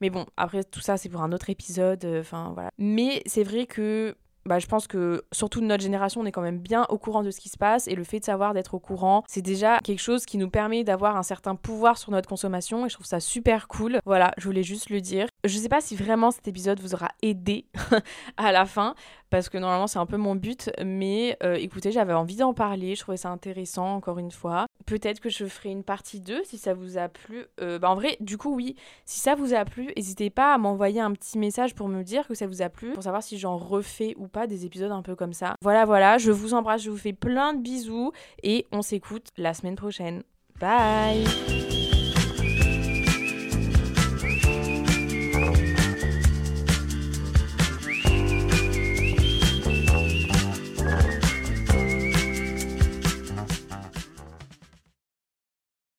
Mais 0.00 0.10
bon, 0.10 0.26
après 0.36 0.64
tout 0.64 0.80
ça 0.80 0.96
c'est 0.96 1.08
pour 1.08 1.22
un 1.22 1.32
autre 1.32 1.50
épisode, 1.50 2.04
euh, 2.04 2.20
enfin 2.20 2.52
voilà. 2.54 2.70
Mais 2.78 3.22
c'est 3.26 3.44
vrai 3.44 3.66
que 3.66 4.16
bah, 4.46 4.58
je 4.58 4.66
pense 4.66 4.86
que 4.86 5.22
surtout 5.32 5.60
de 5.60 5.66
notre 5.66 5.82
génération, 5.82 6.22
on 6.22 6.26
est 6.26 6.32
quand 6.32 6.42
même 6.42 6.58
bien 6.58 6.86
au 6.88 6.98
courant 6.98 7.22
de 7.22 7.30
ce 7.30 7.40
qui 7.40 7.48
se 7.48 7.58
passe 7.58 7.88
et 7.88 7.94
le 7.94 8.04
fait 8.04 8.20
de 8.20 8.24
savoir 8.24 8.54
d'être 8.54 8.74
au 8.74 8.78
courant, 8.78 9.22
c'est 9.28 9.42
déjà 9.42 9.78
quelque 9.80 10.00
chose 10.00 10.24
qui 10.24 10.38
nous 10.38 10.48
permet 10.48 10.82
d'avoir 10.82 11.16
un 11.16 11.22
certain 11.22 11.54
pouvoir 11.54 11.98
sur 11.98 12.10
notre 12.10 12.28
consommation 12.28 12.86
et 12.86 12.88
je 12.88 12.94
trouve 12.94 13.06
ça 13.06 13.20
super 13.20 13.68
cool. 13.68 14.00
Voilà, 14.06 14.32
je 14.38 14.44
voulais 14.44 14.62
juste 14.62 14.90
le 14.90 15.00
dire. 15.00 15.28
Je 15.44 15.58
sais 15.58 15.68
pas 15.68 15.80
si 15.80 15.96
vraiment 15.96 16.30
cet 16.30 16.48
épisode 16.48 16.80
vous 16.80 16.94
aura 16.94 17.08
aidé 17.22 17.66
à 18.36 18.52
la 18.52 18.66
fin 18.66 18.94
parce 19.30 19.48
que 19.48 19.58
normalement 19.58 19.86
c'est 19.86 19.98
un 19.98 20.06
peu 20.06 20.16
mon 20.16 20.34
but, 20.34 20.70
mais 20.84 21.36
euh, 21.42 21.54
écoutez, 21.54 21.92
j'avais 21.92 22.12
envie 22.12 22.36
d'en 22.36 22.52
parler, 22.52 22.94
je 22.94 23.00
trouvais 23.00 23.16
ça 23.16 23.30
intéressant 23.30 23.94
encore 23.94 24.18
une 24.18 24.32
fois. 24.32 24.66
Peut-être 24.86 25.20
que 25.20 25.30
je 25.30 25.46
ferai 25.46 25.70
une 25.70 25.84
partie 25.84 26.20
2 26.20 26.42
si 26.44 26.58
ça 26.58 26.74
vous 26.74 26.98
a 26.98 27.08
plu. 27.08 27.44
Euh, 27.60 27.78
bah 27.78 27.90
en 27.90 27.94
vrai, 27.94 28.16
du 28.20 28.36
coup 28.36 28.54
oui, 28.54 28.74
si 29.06 29.20
ça 29.20 29.34
vous 29.34 29.54
a 29.54 29.64
plu, 29.64 29.92
n'hésitez 29.96 30.30
pas 30.30 30.54
à 30.54 30.58
m'envoyer 30.58 31.00
un 31.00 31.12
petit 31.12 31.38
message 31.38 31.74
pour 31.74 31.88
me 31.88 32.02
dire 32.02 32.26
que 32.26 32.34
ça 32.34 32.46
vous 32.46 32.60
a 32.60 32.68
plu, 32.68 32.92
pour 32.92 33.04
savoir 33.04 33.22
si 33.22 33.38
j'en 33.38 33.56
refais 33.56 34.14
ou 34.18 34.26
pas 34.26 34.46
des 34.46 34.66
épisodes 34.66 34.92
un 34.92 35.02
peu 35.02 35.14
comme 35.14 35.32
ça. 35.32 35.54
Voilà, 35.62 35.84
voilà, 35.84 36.18
je 36.18 36.32
vous 36.32 36.54
embrasse, 36.54 36.82
je 36.82 36.90
vous 36.90 36.96
fais 36.96 37.12
plein 37.12 37.54
de 37.54 37.60
bisous 37.60 38.12
et 38.42 38.66
on 38.72 38.82
s'écoute 38.82 39.28
la 39.36 39.54
semaine 39.54 39.76
prochaine. 39.76 40.22
Bye 40.60 41.69